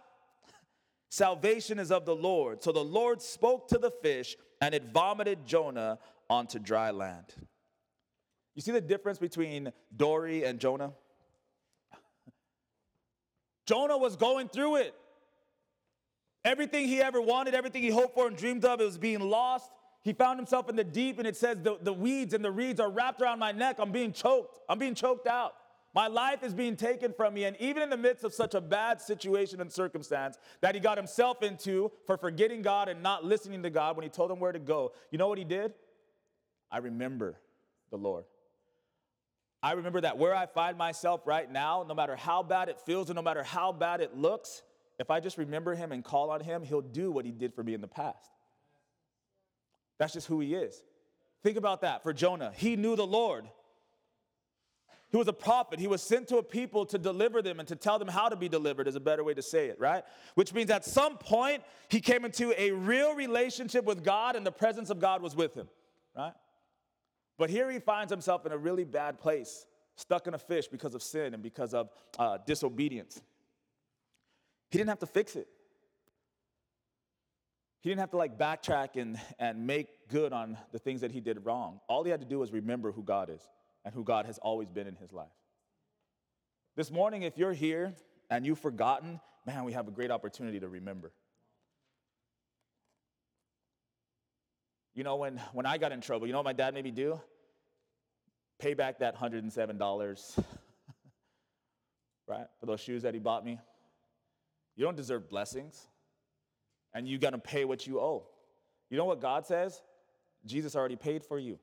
[1.09, 2.63] Salvation is of the Lord.
[2.63, 5.99] So the Lord spoke to the fish, and it vomited Jonah
[6.29, 7.35] onto dry land.
[8.55, 10.93] You see the difference between Dory and Jonah?
[13.67, 14.95] Jonah was going through it.
[16.45, 19.71] Everything he ever wanted, everything he hoped for and dreamed of, it was being lost.
[20.03, 22.81] He found himself in the deep, and it says, the, the weeds and the reeds
[22.81, 23.77] are wrapped around my neck.
[23.79, 24.59] I'm being choked.
[24.69, 25.55] I'm being choked out.
[25.95, 27.45] My life is being taken from me.
[27.45, 30.97] And even in the midst of such a bad situation and circumstance that he got
[30.97, 34.53] himself into for forgetting God and not listening to God when he told him where
[34.53, 35.75] to go, you know what he did?
[36.71, 37.39] I remember
[37.91, 38.25] the Lord.
[39.63, 43.11] I remember that where I find myself right now, no matter how bad it feels
[43.11, 44.63] and no matter how bad it looks,
[44.99, 47.63] if I just remember him and call on him, he'll do what he did for
[47.63, 48.31] me in the past.
[49.99, 50.83] That's just who he is.
[51.45, 52.53] Think about that for Jonah.
[52.57, 53.45] He knew the Lord.
[55.11, 55.79] He was a prophet.
[55.79, 58.37] He was sent to a people to deliver them and to tell them how to
[58.37, 60.03] be delivered, is a better way to say it, right?
[60.35, 64.53] Which means at some point, he came into a real relationship with God and the
[64.53, 65.69] presence of God was with him,
[66.17, 66.33] right?
[67.43, 69.67] But here he finds himself in a really bad place,
[69.97, 73.21] stuck in a fish because of sin and because of uh, disobedience.
[74.71, 75.49] He didn't have to fix it.
[77.81, 81.21] He didn't have to like backtrack and, and make good on the things that he
[81.21, 81.81] did wrong.
[81.89, 83.43] All he had to do was remember who God is
[83.85, 85.27] and who God has always been in his life.
[86.77, 87.93] This morning, if you're here
[88.31, 91.11] and you've forgotten, man, we have a great opportunity to remember.
[94.95, 96.93] You know, when, when I got in trouble, you know what my dad made me
[96.93, 97.21] do?
[98.63, 100.39] Pay back that $107,
[102.29, 103.59] right, for those shoes that he bought me.
[104.77, 105.89] You don't deserve blessings,
[106.95, 108.23] and you got to pay what you owe.
[108.89, 109.83] You know what God says?
[110.47, 111.59] Jesus already paid for you.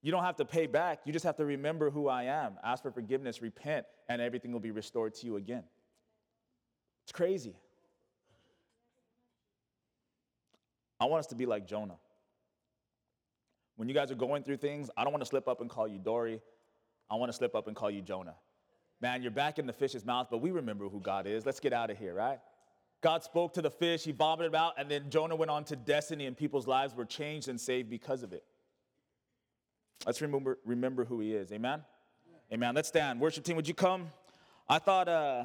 [0.00, 1.00] You don't have to pay back.
[1.06, 4.60] You just have to remember who I am, ask for forgiveness, repent, and everything will
[4.60, 5.64] be restored to you again.
[7.02, 7.56] It's crazy.
[11.00, 11.96] I want us to be like Jonah.
[13.76, 15.88] When you guys are going through things, I don't want to slip up and call
[15.88, 16.40] you Dory.
[17.10, 18.36] I want to slip up and call you Jonah.
[19.00, 21.44] Man, you're back in the fish's mouth, but we remember who God is.
[21.44, 22.38] Let's get out of here, right?
[23.02, 26.24] God spoke to the fish, he vomited out, and then Jonah went on to destiny,
[26.26, 28.44] and people's lives were changed and saved because of it.
[30.06, 31.52] let's remember, remember who he is.
[31.52, 31.82] Amen?
[32.52, 32.74] Amen.
[32.74, 33.20] Let's stand.
[33.20, 34.10] Worship team, would you come?
[34.68, 35.44] I thought, uh,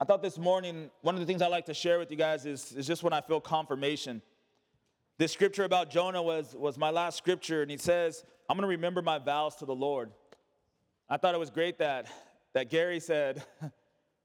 [0.00, 2.46] I thought this morning, one of the things I like to share with you guys
[2.46, 4.22] is, is just when I feel confirmation.
[5.18, 8.68] This scripture about Jonah was, was my last scripture, and he says, I'm going to
[8.68, 10.10] remember my vows to the Lord.
[11.08, 12.06] I thought it was great that,
[12.52, 13.42] that Gary said,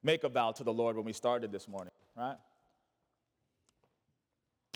[0.04, 2.36] make a vow to the Lord when we started this morning, right?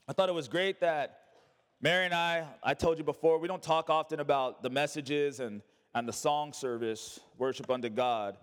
[0.07, 1.19] I thought it was great that
[1.81, 5.61] Mary and I, I told you before, we don't talk often about the messages and,
[5.93, 8.37] and the song service, worship unto God.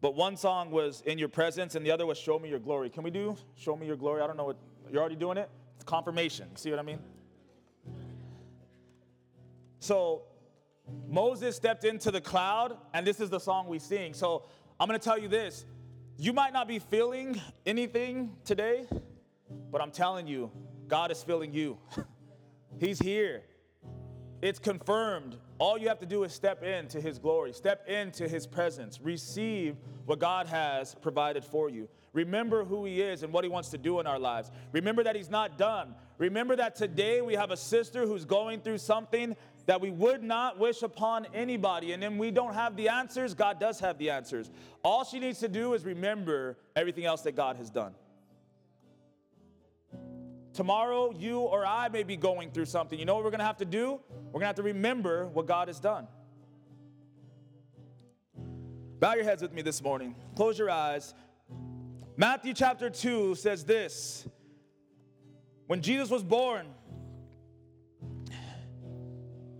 [0.00, 2.88] But one song was In Your Presence and the other was Show Me Your Glory.
[2.88, 4.22] Can we do Show Me Your Glory?
[4.22, 4.56] I don't know what,
[4.90, 5.50] you're already doing it?
[5.86, 6.54] Confirmation.
[6.56, 6.98] See what I mean?
[9.78, 10.22] So
[11.08, 14.12] Moses stepped into the cloud, and this is the song we sing.
[14.14, 14.44] So
[14.78, 15.64] I'm gonna tell you this
[16.18, 18.86] you might not be feeling anything today,
[19.70, 20.50] but I'm telling you,
[20.88, 21.78] God is feeling you.
[22.80, 23.42] He's here.
[24.42, 25.36] It's confirmed.
[25.58, 29.76] All you have to do is step into His glory, step into His presence, receive
[30.04, 31.88] what God has provided for you.
[32.12, 34.50] Remember who He is and what He wants to do in our lives.
[34.72, 35.94] Remember that He's not done.
[36.18, 39.36] Remember that today we have a sister who's going through something
[39.66, 41.92] that we would not wish upon anybody.
[41.92, 44.50] And then we don't have the answers, God does have the answers.
[44.82, 47.94] All she needs to do is remember everything else that God has done.
[50.56, 52.98] Tomorrow, you or I may be going through something.
[52.98, 54.00] You know what we're going to have to do?
[54.08, 56.08] We're going to have to remember what God has done.
[58.98, 60.16] Bow your heads with me this morning.
[60.34, 61.12] Close your eyes.
[62.16, 64.26] Matthew chapter 2 says this
[65.66, 66.68] When Jesus was born,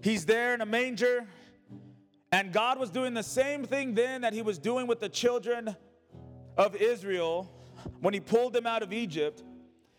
[0.00, 1.26] he's there in a manger,
[2.32, 5.76] and God was doing the same thing then that he was doing with the children
[6.56, 7.52] of Israel
[8.00, 9.42] when he pulled them out of Egypt.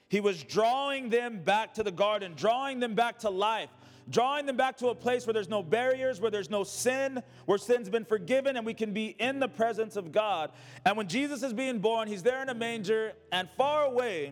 [0.09, 3.69] He was drawing them back to the garden, drawing them back to life,
[4.09, 7.57] drawing them back to a place where there's no barriers, where there's no sin, where
[7.57, 10.51] sin's been forgiven, and we can be in the presence of God.
[10.85, 14.31] And when Jesus is being born, he's there in a manger, and far away,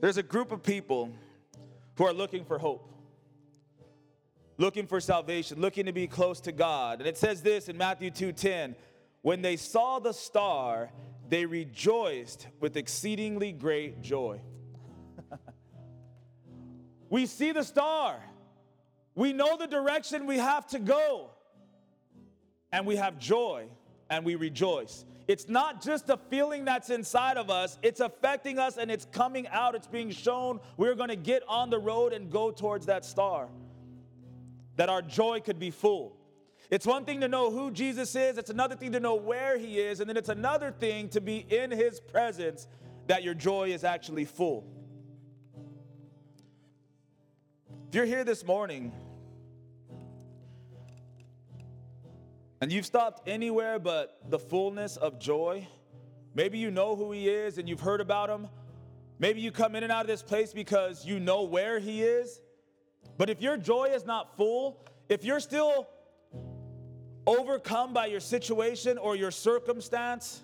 [0.00, 1.10] there's a group of people
[1.96, 2.90] who are looking for hope,
[4.56, 7.00] looking for salvation, looking to be close to God.
[7.00, 8.74] And it says this in Matthew 2:10,
[9.20, 10.90] when they saw the star,
[11.34, 14.40] they rejoiced with exceedingly great joy.
[17.10, 18.22] we see the star.
[19.16, 21.30] We know the direction we have to go.
[22.70, 23.66] And we have joy
[24.08, 25.04] and we rejoice.
[25.26, 29.48] It's not just a feeling that's inside of us, it's affecting us and it's coming
[29.48, 29.74] out.
[29.74, 33.48] It's being shown we're going to get on the road and go towards that star.
[34.76, 36.16] That our joy could be full.
[36.70, 39.78] It's one thing to know who Jesus is, it's another thing to know where he
[39.78, 42.66] is, and then it's another thing to be in his presence
[43.06, 44.66] that your joy is actually full.
[47.88, 48.92] If you're here this morning
[52.60, 55.68] and you've stopped anywhere but the fullness of joy,
[56.34, 58.48] maybe you know who he is and you've heard about him.
[59.20, 62.40] Maybe you come in and out of this place because you know where he is.
[63.16, 65.86] But if your joy is not full, if you're still
[67.26, 70.42] overcome by your situation or your circumstance,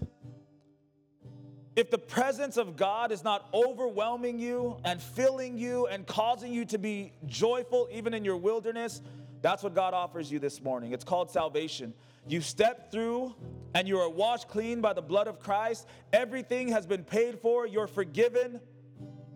[1.77, 6.65] if the presence of God is not overwhelming you and filling you and causing you
[6.67, 9.01] to be joyful even in your wilderness,
[9.41, 10.93] that's what God offers you this morning.
[10.93, 11.95] It's called salvation.
[12.29, 13.35] You step through
[13.75, 15.87] and you are washed clean by the blood of Christ.
[16.13, 17.67] Everything has been paid for.
[17.67, 18.61] You're forgiven.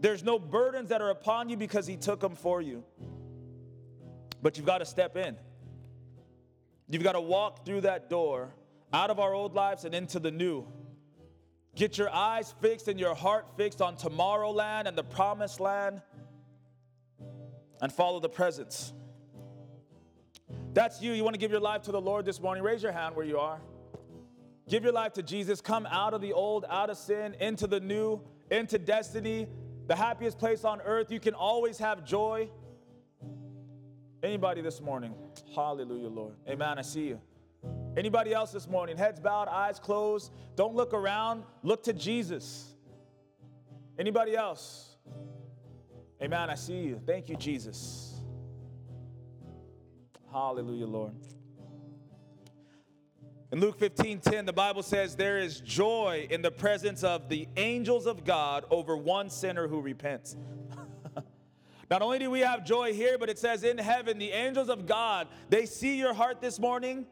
[0.00, 2.84] There's no burdens that are upon you because He took them for you.
[4.42, 5.36] But you've got to step in.
[6.88, 8.54] You've got to walk through that door
[8.92, 10.66] out of our old lives and into the new.
[11.74, 16.02] Get your eyes fixed and your heart fixed on Tomorrowland and the promised land
[17.80, 18.92] and follow the presence.
[20.72, 21.12] That's you.
[21.12, 22.62] You want to give your life to the Lord this morning?
[22.62, 23.60] Raise your hand where you are.
[24.68, 25.60] Give your life to Jesus.
[25.60, 28.20] Come out of the old, out of sin, into the new,
[28.50, 29.46] into destiny,
[29.86, 31.10] the happiest place on earth.
[31.10, 32.48] You can always have joy.
[34.24, 35.14] Anybody this morning?
[35.54, 36.32] Hallelujah, Lord.
[36.48, 36.78] Amen.
[36.78, 37.20] I see you.
[37.94, 38.96] Anybody else this morning?
[38.96, 40.32] Heads bowed, eyes closed.
[40.56, 41.44] Don't look around.
[41.62, 42.74] Look to Jesus.
[43.98, 44.96] Anybody else?
[46.22, 46.48] Amen.
[46.48, 47.02] I see you.
[47.04, 48.22] Thank you, Jesus.
[50.32, 51.12] Hallelujah, Lord.
[53.52, 57.46] In Luke 15 10, the Bible says, There is joy in the presence of the
[57.58, 60.34] angels of God over one sinner who repents.
[61.90, 64.86] Not only do we have joy here, but it says in heaven, the angels of
[64.86, 67.06] God, they see your heart this morning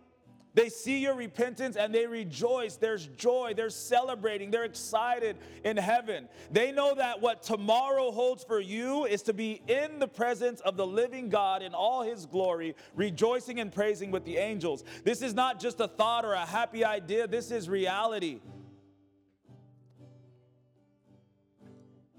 [0.55, 2.77] They see your repentance and they rejoice.
[2.77, 3.55] There's joy.
[3.57, 4.51] They're celebrating.
[4.51, 6.29] They're excited in heaven.
[6.51, 10.77] They know that what tomorrow holds for you is to be in the presence of
[10.77, 14.85] the living God in all his glory, rejoicing and praising with the angels.
[15.05, 18.41] This is not just a thought or a happy idea, this is reality.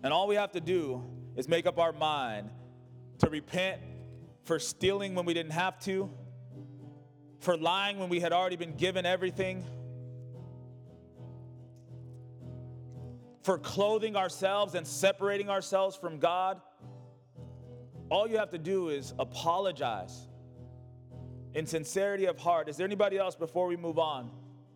[0.01, 1.03] And all we have to do
[1.35, 2.49] is make up our mind
[3.19, 3.81] to repent
[4.45, 6.09] for stealing when we didn't have to
[7.43, 9.65] for lying when we had already been given everything,
[13.43, 16.61] for clothing ourselves and separating ourselves from God.
[18.09, 20.27] All you have to do is apologize
[21.53, 22.69] in sincerity of heart.
[22.69, 24.31] Is there anybody else before we move on?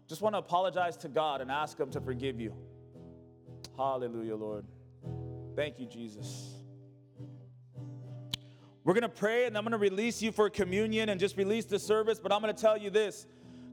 [0.07, 2.53] Just want to apologize to God and ask Him to forgive you.
[3.77, 4.65] Hallelujah, Lord.
[5.57, 6.53] Thank you, Jesus.
[8.83, 11.65] We're going to pray and I'm going to release you for communion and just release
[11.65, 13.25] the service, but I'm going to tell you this.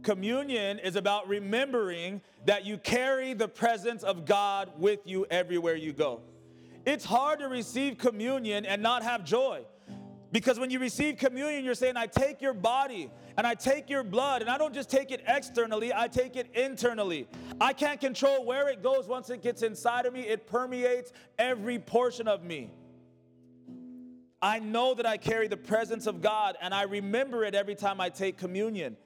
[0.03, 5.93] Communion is about remembering that you carry the presence of God with you everywhere you
[5.93, 6.23] go.
[6.87, 9.67] It's hard to receive communion and not have joy.
[10.35, 14.03] Because when you receive communion, you're saying, I take your body and I take your
[14.03, 17.29] blood, and I don't just take it externally, I take it internally.
[17.61, 21.79] I can't control where it goes once it gets inside of me, it permeates every
[21.79, 22.73] portion of me.
[24.43, 28.01] I know that I carry the presence of God and I remember it every time
[28.01, 28.97] I take communion.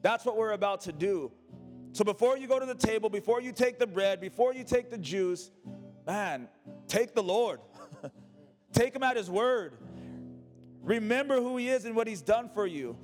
[0.00, 1.30] That's what we're about to do.
[1.92, 4.88] So before you go to the table, before you take the bread, before you take
[4.88, 5.50] the juice,
[6.06, 6.48] man,
[6.86, 7.60] take the Lord.
[8.72, 9.74] take him at his word.
[10.82, 12.96] Remember who he is and what he's done for you.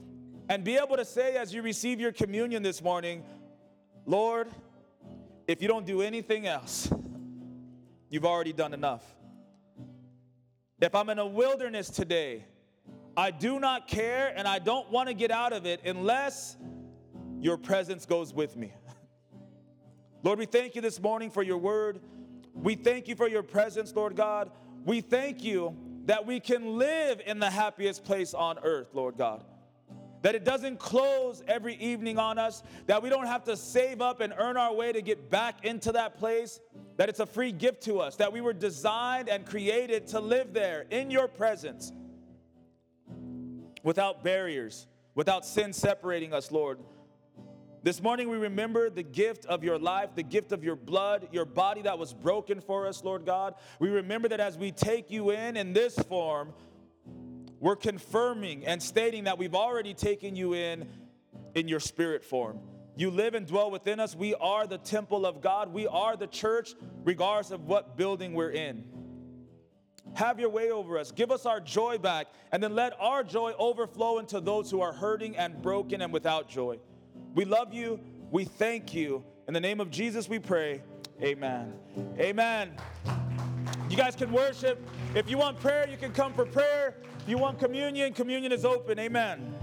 [0.48, 3.24] And be able to say as you receive your communion this morning,
[4.06, 4.48] Lord,
[5.46, 6.92] if you don't do anything else,
[8.10, 9.04] you've already done enough.
[10.80, 12.44] If I'm in a wilderness today,
[13.16, 16.56] I do not care and I don't want to get out of it unless
[17.40, 18.72] your presence goes with me.
[20.22, 22.00] Lord, we thank you this morning for your word.
[22.54, 24.50] We thank you for your presence, Lord God.
[24.84, 29.44] We thank you that we can live in the happiest place on earth, Lord God
[30.24, 34.22] that it doesn't close every evening on us, that we don't have to save up
[34.22, 36.60] and earn our way to get back into that place,
[36.96, 40.54] that it's a free gift to us, that we were designed and created to live
[40.54, 41.92] there in your presence
[43.82, 46.78] without barriers, without sin separating us, Lord.
[47.84, 51.44] This morning we remember the gift of your life, the gift of your blood, your
[51.44, 53.56] body that was broken for us, Lord God.
[53.78, 56.54] We remember that as we take you in in this form,
[57.60, 60.88] we're confirming and stating that we've already taken you in
[61.54, 62.58] in your spirit form.
[62.96, 64.16] You live and dwell within us.
[64.16, 65.70] We are the temple of God.
[65.70, 66.72] We are the church,
[67.04, 68.86] regardless of what building we're in.
[70.14, 71.12] Have your way over us.
[71.12, 74.94] Give us our joy back, and then let our joy overflow into those who are
[74.94, 76.78] hurting and broken and without joy.
[77.34, 78.00] We love you.
[78.30, 79.24] We thank you.
[79.48, 80.82] In the name of Jesus, we pray.
[81.22, 81.74] Amen.
[82.18, 82.76] Amen.
[83.90, 84.80] You guys can worship.
[85.14, 86.96] If you want prayer, you can come for prayer.
[87.20, 88.98] If you want communion, communion is open.
[88.98, 89.54] Amen.